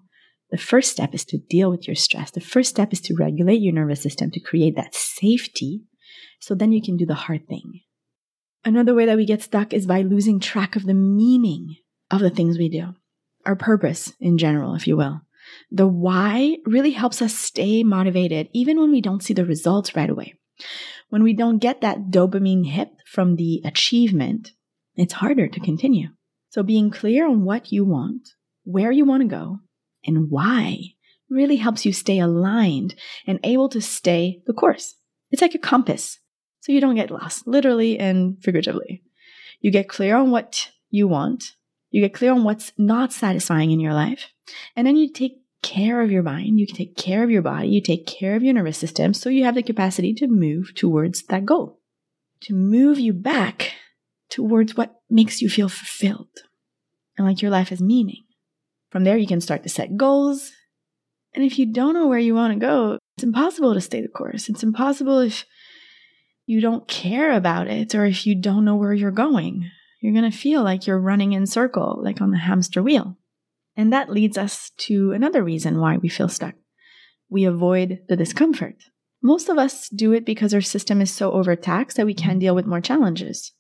The 0.52 0.56
first 0.56 0.92
step 0.92 1.14
is 1.14 1.24
to 1.26 1.38
deal 1.38 1.68
with 1.68 1.88
your 1.88 1.96
stress. 1.96 2.30
The 2.30 2.40
first 2.40 2.70
step 2.70 2.92
is 2.92 3.00
to 3.02 3.16
regulate 3.18 3.60
your 3.60 3.74
nervous 3.74 4.00
system 4.00 4.30
to 4.30 4.40
create 4.40 4.76
that 4.76 4.94
safety 4.94 5.82
so 6.38 6.54
then 6.54 6.70
you 6.70 6.80
can 6.80 6.96
do 6.96 7.04
the 7.04 7.14
hard 7.14 7.48
thing. 7.48 7.80
Another 8.64 8.94
way 8.94 9.06
that 9.06 9.16
we 9.16 9.26
get 9.26 9.42
stuck 9.42 9.72
is 9.72 9.84
by 9.84 10.02
losing 10.02 10.38
track 10.38 10.76
of 10.76 10.86
the 10.86 10.94
meaning 10.94 11.74
of 12.08 12.20
the 12.20 12.30
things 12.30 12.56
we 12.56 12.68
do, 12.68 12.94
our 13.44 13.56
purpose 13.56 14.12
in 14.20 14.38
general, 14.38 14.76
if 14.76 14.86
you 14.86 14.96
will. 14.96 15.22
The 15.72 15.88
why 15.88 16.58
really 16.64 16.92
helps 16.92 17.20
us 17.20 17.34
stay 17.34 17.82
motivated 17.82 18.48
even 18.52 18.78
when 18.78 18.92
we 18.92 19.00
don't 19.00 19.24
see 19.24 19.34
the 19.34 19.44
results 19.44 19.96
right 19.96 20.08
away. 20.08 20.34
When 21.08 21.24
we 21.24 21.32
don't 21.32 21.58
get 21.58 21.80
that 21.80 22.10
dopamine 22.10 22.64
hit 22.64 22.90
from 23.06 23.34
the 23.34 23.60
achievement, 23.64 24.52
it's 24.94 25.14
harder 25.14 25.48
to 25.48 25.58
continue. 25.58 26.10
So 26.52 26.62
being 26.62 26.90
clear 26.90 27.26
on 27.26 27.46
what 27.46 27.72
you 27.72 27.82
want, 27.82 28.28
where 28.64 28.92
you 28.92 29.06
want 29.06 29.22
to 29.22 29.28
go, 29.28 29.60
and 30.04 30.30
why 30.30 30.80
really 31.30 31.56
helps 31.56 31.86
you 31.86 31.94
stay 31.94 32.18
aligned 32.18 32.94
and 33.26 33.40
able 33.42 33.70
to 33.70 33.80
stay 33.80 34.42
the 34.46 34.52
course. 34.52 34.96
It's 35.30 35.40
like 35.40 35.54
a 35.54 35.58
compass 35.58 36.18
so 36.60 36.70
you 36.70 36.80
don't 36.82 36.94
get 36.94 37.10
lost, 37.10 37.46
literally 37.46 37.98
and 37.98 38.36
figuratively. 38.42 39.02
You 39.62 39.70
get 39.70 39.88
clear 39.88 40.14
on 40.14 40.30
what 40.30 40.70
you 40.90 41.08
want, 41.08 41.56
you 41.90 42.02
get 42.02 42.12
clear 42.12 42.32
on 42.32 42.44
what's 42.44 42.70
not 42.76 43.14
satisfying 43.14 43.70
in 43.70 43.80
your 43.80 43.94
life, 43.94 44.28
and 44.76 44.86
then 44.86 44.98
you 44.98 45.10
take 45.10 45.38
care 45.62 46.02
of 46.02 46.10
your 46.10 46.22
mind, 46.22 46.60
you 46.60 46.66
can 46.66 46.76
take 46.76 46.98
care 46.98 47.24
of 47.24 47.30
your 47.30 47.40
body, 47.40 47.68
you 47.68 47.80
take 47.80 48.06
care 48.06 48.36
of 48.36 48.42
your 48.42 48.52
nervous 48.52 48.76
system, 48.76 49.14
so 49.14 49.30
you 49.30 49.44
have 49.44 49.54
the 49.54 49.62
capacity 49.62 50.12
to 50.12 50.26
move 50.26 50.74
towards 50.74 51.22
that 51.22 51.46
goal, 51.46 51.80
to 52.42 52.54
move 52.54 52.98
you 52.98 53.14
back 53.14 53.72
towards 54.28 54.76
what 54.76 55.01
makes 55.12 55.42
you 55.42 55.48
feel 55.48 55.68
fulfilled 55.68 56.28
and 57.16 57.26
like 57.26 57.42
your 57.42 57.50
life 57.50 57.68
has 57.68 57.80
meaning. 57.80 58.24
From 58.90 59.04
there, 59.04 59.16
you 59.16 59.26
can 59.26 59.40
start 59.40 59.62
to 59.62 59.68
set 59.68 59.96
goals. 59.96 60.52
And 61.34 61.44
if 61.44 61.58
you 61.58 61.72
don't 61.72 61.94
know 61.94 62.08
where 62.08 62.18
you 62.18 62.34
want 62.34 62.52
to 62.52 62.58
go, 62.58 62.98
it's 63.16 63.24
impossible 63.24 63.74
to 63.74 63.80
stay 63.80 64.00
the 64.00 64.08
course. 64.08 64.48
It's 64.48 64.62
impossible 64.62 65.20
if 65.20 65.44
you 66.46 66.60
don't 66.60 66.88
care 66.88 67.32
about 67.32 67.68
it 67.68 67.94
or 67.94 68.04
if 68.04 68.26
you 68.26 68.34
don't 68.34 68.64
know 68.64 68.76
where 68.76 68.92
you're 68.92 69.10
going. 69.10 69.70
You're 70.00 70.12
going 70.12 70.30
to 70.30 70.36
feel 70.36 70.62
like 70.62 70.86
you're 70.86 70.98
running 70.98 71.32
in 71.32 71.46
circle, 71.46 72.00
like 72.02 72.20
on 72.20 72.32
the 72.32 72.38
hamster 72.38 72.82
wheel. 72.82 73.16
And 73.76 73.92
that 73.92 74.10
leads 74.10 74.36
us 74.36 74.70
to 74.78 75.12
another 75.12 75.42
reason 75.42 75.78
why 75.78 75.96
we 75.96 76.08
feel 76.08 76.28
stuck. 76.28 76.54
We 77.30 77.44
avoid 77.44 78.00
the 78.08 78.16
discomfort. 78.16 78.76
Most 79.22 79.48
of 79.48 79.56
us 79.56 79.88
do 79.88 80.12
it 80.12 80.26
because 80.26 80.52
our 80.52 80.60
system 80.60 81.00
is 81.00 81.14
so 81.14 81.32
overtaxed 81.32 81.96
that 81.96 82.06
we 82.06 82.14
can't 82.14 82.40
deal 82.40 82.54
with 82.54 82.66
more 82.66 82.80
challenges. 82.80 83.52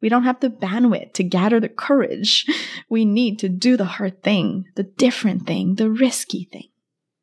We 0.00 0.08
don't 0.08 0.24
have 0.24 0.40
the 0.40 0.50
bandwidth 0.50 1.14
to 1.14 1.24
gather 1.24 1.60
the 1.60 1.68
courage 1.68 2.46
we 2.88 3.04
need 3.04 3.38
to 3.40 3.48
do 3.48 3.76
the 3.76 3.84
hard 3.84 4.22
thing, 4.22 4.66
the 4.76 4.84
different 4.84 5.46
thing, 5.46 5.74
the 5.74 5.90
risky 5.90 6.48
thing. 6.52 6.68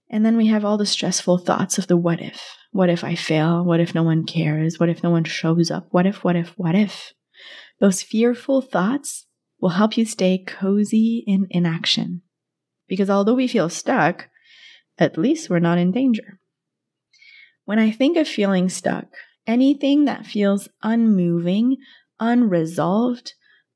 And 0.10 0.26
then 0.26 0.38
we 0.38 0.48
have 0.48 0.64
all 0.64 0.78
the 0.78 0.86
stressful 0.86 1.40
thoughts 1.40 1.78
of 1.78 1.88
the 1.88 1.98
what 1.98 2.22
if. 2.22 2.56
What 2.72 2.90
if 2.90 3.04
I 3.04 3.16
fail? 3.16 3.64
What 3.64 3.80
if 3.80 3.96
no 3.96 4.04
one 4.04 4.26
cares? 4.26 4.80
What 4.80 4.90
if 4.90 5.02
no 5.04 5.10
one 5.10 5.24
shows 5.24 5.72
up? 5.72 5.88
What 5.92 6.06
if, 6.06 6.24
what 6.24 6.36
if, 6.36 6.50
what 6.58 6.76
if? 6.76 7.14
Those 7.80 8.04
fearful 8.04 8.62
thoughts 8.62 9.26
will 9.60 9.70
help 9.70 9.98
you 9.98 10.06
stay 10.06 10.44
cozy 10.46 11.24
in 11.26 11.48
inaction. 11.50 12.22
Because 12.88 13.10
although 13.10 13.34
we 13.34 13.48
feel 13.48 13.70
stuck, 13.70 14.30
at 14.98 15.18
least 15.18 15.50
we're 15.50 15.60
not 15.60 15.78
in 15.78 15.92
danger. 15.92 16.40
When 17.66 17.80
I 17.80 17.92
think 17.92 18.16
of 18.18 18.28
feeling 18.28 18.70
stuck, 18.70 19.08
anything 19.48 20.06
that 20.06 20.26
feels 20.26 20.70
unmoving, 20.84 21.78
unresolved, 22.20 23.34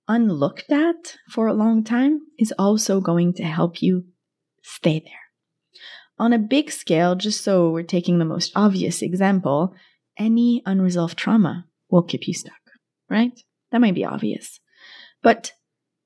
unlooked 0.08 0.72
at 0.72 1.18
for 1.30 1.48
a 1.48 1.54
long 1.54 1.84
time 1.84 2.22
is 2.38 2.54
also 2.58 3.00
going 3.00 3.34
to 3.34 3.44
help 3.44 3.82
you 3.82 4.06
stay 4.64 5.00
there. 5.00 5.14
On 6.18 6.34
a 6.34 6.40
big 6.40 6.72
scale, 6.72 7.16
just 7.16 7.44
so 7.44 7.70
we're 7.70 7.84
taking 7.84 8.20
the 8.20 8.26
most 8.26 8.52
obvious 8.56 9.02
example, 9.02 9.74
any 10.18 10.62
unresolved 10.66 11.18
trauma 11.18 11.66
will 11.90 12.04
keep 12.04 12.28
you 12.28 12.34
stuck, 12.34 12.60
right? 13.10 13.40
That 13.72 13.82
might 13.82 13.96
be 13.96 14.04
obvious. 14.04 14.60
But 15.22 15.54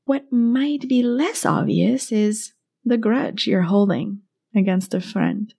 what 0.06 0.32
might 0.32 0.88
be 0.88 1.02
less 1.02 1.46
obvious 1.46 2.12
is 2.12 2.54
the 2.84 2.98
grudge 2.98 3.48
you're 3.48 3.64
holding 3.64 4.22
against 4.56 4.94
a 4.94 5.02
friend. 5.02 5.54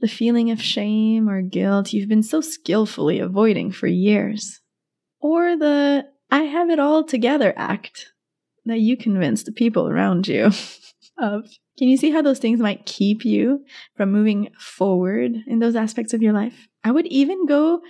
The 0.00 0.08
feeling 0.08 0.50
of 0.50 0.60
shame 0.60 1.28
or 1.28 1.42
guilt 1.42 1.92
you've 1.92 2.08
been 2.08 2.24
so 2.24 2.40
skillfully 2.40 3.20
avoiding 3.20 3.70
for 3.70 3.86
years. 3.86 4.61
Or 5.22 5.56
the 5.56 6.06
I 6.30 6.42
have 6.42 6.70
it 6.70 6.78
all 6.78 7.04
together 7.04 7.54
act 7.56 8.12
that 8.64 8.80
you 8.80 8.96
convince 8.96 9.42
the 9.42 9.52
people 9.52 9.88
around 9.88 10.28
you 10.28 10.46
of. 11.18 11.48
Can 11.78 11.88
you 11.88 11.96
see 11.96 12.10
how 12.10 12.22
those 12.22 12.38
things 12.38 12.60
might 12.60 12.86
keep 12.86 13.24
you 13.24 13.64
from 13.96 14.12
moving 14.12 14.50
forward 14.58 15.32
in 15.46 15.58
those 15.58 15.76
aspects 15.76 16.12
of 16.12 16.22
your 16.22 16.32
life? 16.32 16.68
I 16.84 16.90
would 16.90 17.06
even 17.06 17.46
go 17.46 17.80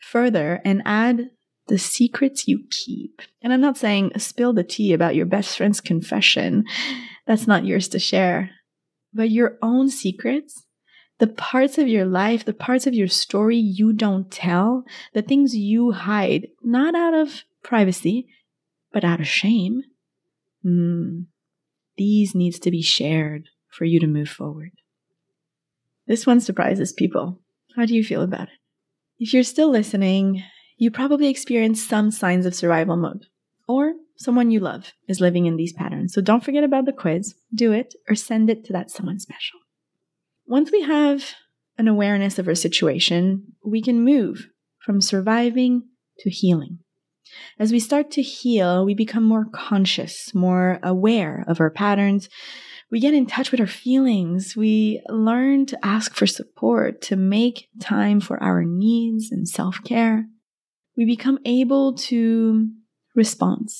further 0.00 0.60
and 0.64 0.82
add 0.84 1.30
the 1.68 1.78
secrets 1.78 2.48
you 2.48 2.64
keep. 2.70 3.22
And 3.42 3.52
I'm 3.52 3.60
not 3.60 3.78
saying 3.78 4.12
spill 4.18 4.52
the 4.52 4.64
tea 4.64 4.92
about 4.92 5.14
your 5.14 5.26
best 5.26 5.56
friend's 5.56 5.80
confession. 5.80 6.64
That's 7.26 7.46
not 7.46 7.64
yours 7.64 7.88
to 7.88 7.98
share. 7.98 8.50
But 9.14 9.30
your 9.30 9.56
own 9.62 9.88
secrets, 9.88 10.64
the 11.20 11.26
parts 11.26 11.76
of 11.78 11.86
your 11.86 12.06
life, 12.06 12.44
the 12.44 12.54
parts 12.54 12.86
of 12.86 12.94
your 12.94 13.06
story 13.06 13.56
you 13.56 13.92
don't 13.92 14.30
tell, 14.30 14.84
the 15.12 15.22
things 15.22 15.54
you 15.54 15.92
hide, 15.92 16.48
not 16.62 16.94
out 16.94 17.14
of 17.14 17.44
privacy, 17.62 18.26
but 18.90 19.04
out 19.04 19.20
of 19.20 19.28
shame. 19.28 19.82
Mm, 20.64 21.26
these 21.96 22.34
needs 22.34 22.58
to 22.60 22.70
be 22.70 22.82
shared 22.82 23.44
for 23.68 23.84
you 23.84 24.00
to 24.00 24.06
move 24.06 24.30
forward. 24.30 24.70
This 26.06 26.26
one 26.26 26.40
surprises 26.40 26.92
people. 26.92 27.40
How 27.76 27.84
do 27.84 27.94
you 27.94 28.02
feel 28.02 28.22
about 28.22 28.48
it? 28.48 28.58
If 29.18 29.34
you're 29.34 29.42
still 29.42 29.68
listening, 29.68 30.42
you 30.78 30.90
probably 30.90 31.28
experienced 31.28 31.86
some 31.86 32.10
signs 32.10 32.46
of 32.46 32.54
survival 32.54 32.96
mode, 32.96 33.26
or 33.68 33.92
someone 34.16 34.50
you 34.50 34.60
love 34.60 34.94
is 35.06 35.20
living 35.20 35.44
in 35.44 35.56
these 35.56 35.74
patterns. 35.74 36.14
So 36.14 36.22
don't 36.22 36.42
forget 36.42 36.64
about 36.64 36.86
the 36.86 36.92
quiz, 36.92 37.34
do 37.54 37.72
it, 37.72 37.94
or 38.08 38.14
send 38.14 38.48
it 38.48 38.64
to 38.64 38.72
that 38.72 38.90
someone 38.90 39.18
special. 39.18 39.60
Once 40.50 40.70
we 40.70 40.82
have 40.82 41.34
an 41.78 41.88
awareness 41.88 42.38
of 42.38 42.46
our 42.46 42.54
situation, 42.54 43.54
we 43.64 43.80
can 43.80 44.04
move 44.04 44.48
from 44.84 45.00
surviving 45.00 45.82
to 46.18 46.28
healing. 46.28 46.78
As 47.58 47.72
we 47.72 47.80
start 47.80 48.10
to 48.10 48.22
heal, 48.22 48.84
we 48.84 48.92
become 48.92 49.22
more 49.22 49.46
conscious, 49.50 50.34
more 50.34 50.78
aware 50.82 51.44
of 51.48 51.60
our 51.60 51.70
patterns. 51.70 52.28
We 52.90 53.00
get 53.00 53.14
in 53.14 53.26
touch 53.26 53.50
with 53.50 53.60
our 53.60 53.66
feelings. 53.66 54.54
We 54.56 55.00
learn 55.08 55.64
to 55.66 55.86
ask 55.86 56.14
for 56.14 56.26
support, 56.26 57.00
to 57.02 57.16
make 57.16 57.68
time 57.80 58.20
for 58.20 58.42
our 58.42 58.64
needs 58.64 59.30
and 59.30 59.48
self 59.48 59.78
care 59.84 60.26
we 61.00 61.06
become 61.06 61.38
able 61.46 61.94
to 61.94 62.68
respond. 63.14 63.70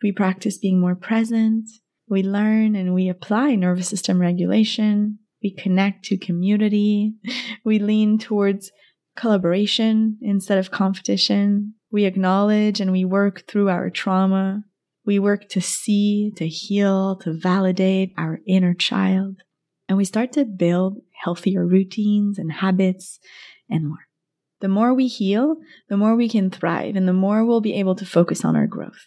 We 0.00 0.12
practice 0.12 0.58
being 0.58 0.80
more 0.80 0.94
present. 0.94 1.68
We 2.08 2.22
learn 2.22 2.76
and 2.76 2.94
we 2.94 3.08
apply 3.08 3.56
nervous 3.56 3.88
system 3.88 4.20
regulation. 4.20 5.18
We 5.42 5.50
connect 5.50 6.04
to 6.06 6.16
community. 6.16 7.14
We 7.64 7.78
lean 7.78 8.18
towards 8.18 8.70
collaboration 9.16 10.18
instead 10.22 10.58
of 10.58 10.70
competition. 10.70 11.74
We 11.90 12.04
acknowledge 12.04 12.80
and 12.80 12.92
we 12.92 13.04
work 13.04 13.46
through 13.46 13.68
our 13.68 13.90
trauma. 13.90 14.64
We 15.04 15.18
work 15.18 15.48
to 15.50 15.60
see, 15.60 16.32
to 16.36 16.46
heal, 16.46 17.16
to 17.22 17.32
validate 17.32 18.12
our 18.16 18.40
inner 18.46 18.72
child. 18.72 19.42
And 19.88 19.98
we 19.98 20.04
start 20.04 20.32
to 20.32 20.44
build 20.44 20.98
healthier 21.22 21.66
routines 21.66 22.38
and 22.38 22.52
habits 22.52 23.18
and 23.68 23.88
more. 23.88 24.06
The 24.60 24.68
more 24.68 24.94
we 24.94 25.08
heal, 25.08 25.56
the 25.88 25.96
more 25.96 26.14
we 26.14 26.28
can 26.28 26.48
thrive, 26.48 26.94
and 26.94 27.08
the 27.08 27.12
more 27.12 27.44
we'll 27.44 27.60
be 27.60 27.74
able 27.74 27.96
to 27.96 28.06
focus 28.06 28.44
on 28.44 28.54
our 28.54 28.68
growth. 28.68 29.06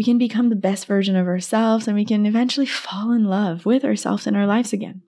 We 0.00 0.04
can 0.04 0.16
become 0.16 0.48
the 0.48 0.56
best 0.56 0.86
version 0.86 1.14
of 1.14 1.26
ourselves, 1.26 1.86
and 1.86 1.94
we 1.94 2.06
can 2.06 2.24
eventually 2.24 2.64
fall 2.64 3.12
in 3.12 3.24
love 3.24 3.66
with 3.66 3.84
ourselves 3.84 4.26
and 4.26 4.34
our 4.34 4.46
lives 4.46 4.72
again. 4.72 5.02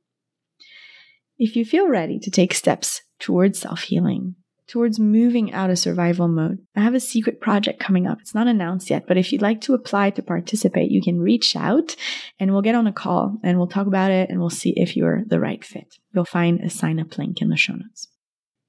If 1.38 1.57
you 1.57 1.64
feel 1.64 1.88
ready 1.88 2.18
to 2.18 2.31
take 2.31 2.52
steps 2.52 3.00
towards 3.18 3.59
self 3.59 3.85
healing, 3.85 4.35
towards 4.68 5.00
moving 5.00 5.50
out 5.50 5.70
of 5.70 5.78
survival 5.78 6.28
mode, 6.28 6.59
I 6.76 6.83
have 6.83 6.92
a 6.92 7.00
secret 7.00 7.40
project 7.40 7.81
coming 7.81 8.07
up. 8.07 8.18
It's 8.20 8.35
not 8.35 8.48
announced 8.48 8.90
yet, 8.90 9.07
but 9.09 9.16
if 9.16 9.33
you'd 9.33 9.40
like 9.40 9.62
to 9.62 9.72
apply 9.72 10.11
to 10.11 10.22
participate, 10.22 10.90
you 10.90 11.00
can 11.00 11.20
reach 11.20 11.57
out 11.57 11.96
and 12.38 12.52
we'll 12.52 12.61
get 12.61 12.74
on 12.74 12.87
a 12.87 12.92
call 12.92 13.38
and 13.42 13.57
we'll 13.57 13.68
talk 13.68 13.87
about 13.87 14.11
it 14.11 14.28
and 14.28 14.40
we'll 14.40 14.50
see 14.50 14.74
if 14.76 14.94
you're 14.94 15.22
the 15.26 15.40
right 15.40 15.64
fit. 15.64 15.96
You'll 16.12 16.26
find 16.26 16.61
a 16.61 16.68
sign 16.68 17.00
up 17.00 17.16
link 17.16 17.40
in 17.40 17.48
the 17.48 17.57
show 17.57 17.72
notes. 17.72 18.09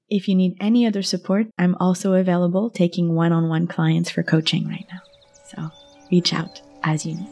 If 0.08 0.26
you 0.26 0.34
need 0.36 0.56
any 0.58 0.86
other 0.86 1.02
support, 1.02 1.48
I'm 1.58 1.74
also 1.74 2.14
available 2.14 2.70
taking 2.70 3.14
one 3.14 3.34
on 3.34 3.50
one 3.50 3.66
clients 3.66 4.08
for 4.08 4.22
coaching 4.22 4.66
right 4.66 4.86
now. 4.90 5.00
So 5.54 5.83
reach 6.10 6.32
out 6.32 6.60
as 6.82 7.04
you 7.04 7.14
need. 7.14 7.28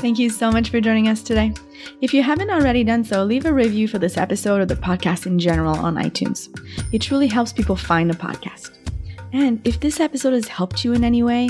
Thank 0.00 0.18
you 0.18 0.28
so 0.28 0.50
much 0.50 0.68
for 0.68 0.80
joining 0.80 1.08
us 1.08 1.22
today. 1.22 1.54
If 2.00 2.12
you 2.12 2.22
haven't 2.22 2.50
already 2.50 2.84
done 2.84 3.04
so, 3.04 3.24
leave 3.24 3.46
a 3.46 3.52
review 3.52 3.88
for 3.88 3.98
this 3.98 4.18
episode 4.18 4.60
or 4.60 4.66
the 4.66 4.76
podcast 4.76 5.24
in 5.24 5.38
general 5.38 5.76
on 5.76 5.94
iTunes. 5.94 6.48
It 6.92 7.00
truly 7.00 7.26
helps 7.26 7.52
people 7.52 7.76
find 7.76 8.10
the 8.10 8.14
podcast. 8.14 8.76
And 9.32 9.60
if 9.66 9.80
this 9.80 10.00
episode 10.00 10.34
has 10.34 10.46
helped 10.46 10.84
you 10.84 10.92
in 10.92 11.04
any 11.04 11.22
way, 11.22 11.48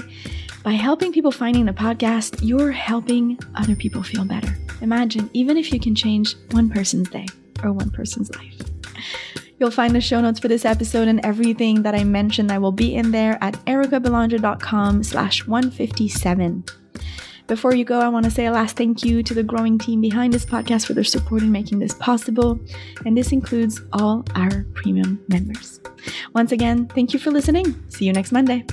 by 0.62 0.72
helping 0.72 1.12
people 1.12 1.32
finding 1.32 1.66
the 1.66 1.72
podcast, 1.72 2.38
you're 2.42 2.72
helping 2.72 3.38
other 3.56 3.76
people 3.76 4.02
feel 4.02 4.24
better. 4.24 4.56
Imagine, 4.80 5.28
even 5.32 5.56
if 5.56 5.72
you 5.72 5.80
can 5.80 5.94
change 5.94 6.36
one 6.52 6.70
person's 6.70 7.10
day 7.10 7.26
or 7.62 7.72
one 7.72 7.90
person's 7.90 8.34
life. 8.36 8.54
You'll 9.64 9.70
find 9.70 9.96
the 9.96 10.00
show 10.02 10.20
notes 10.20 10.40
for 10.40 10.48
this 10.48 10.66
episode 10.66 11.08
and 11.08 11.24
everything 11.24 11.84
that 11.84 11.94
I 11.94 12.04
mentioned. 12.04 12.52
I 12.52 12.58
will 12.58 12.70
be 12.70 12.94
in 12.94 13.12
there 13.12 13.38
at 13.40 13.54
ericabelanger.com 13.64 15.02
slash 15.02 15.46
157. 15.46 16.64
Before 17.46 17.74
you 17.74 17.86
go, 17.86 17.98
I 17.98 18.08
want 18.08 18.26
to 18.26 18.30
say 18.30 18.44
a 18.44 18.52
last 18.52 18.76
thank 18.76 19.06
you 19.06 19.22
to 19.22 19.32
the 19.32 19.42
growing 19.42 19.78
team 19.78 20.02
behind 20.02 20.34
this 20.34 20.44
podcast 20.44 20.84
for 20.84 20.92
their 20.92 21.02
support 21.02 21.40
in 21.40 21.50
making 21.50 21.78
this 21.78 21.94
possible. 21.94 22.60
And 23.06 23.16
this 23.16 23.32
includes 23.32 23.80
all 23.94 24.26
our 24.34 24.66
premium 24.74 25.24
members. 25.28 25.80
Once 26.34 26.52
again, 26.52 26.86
thank 26.88 27.14
you 27.14 27.18
for 27.18 27.30
listening. 27.30 27.74
See 27.88 28.04
you 28.04 28.12
next 28.12 28.32
Monday. 28.32 28.66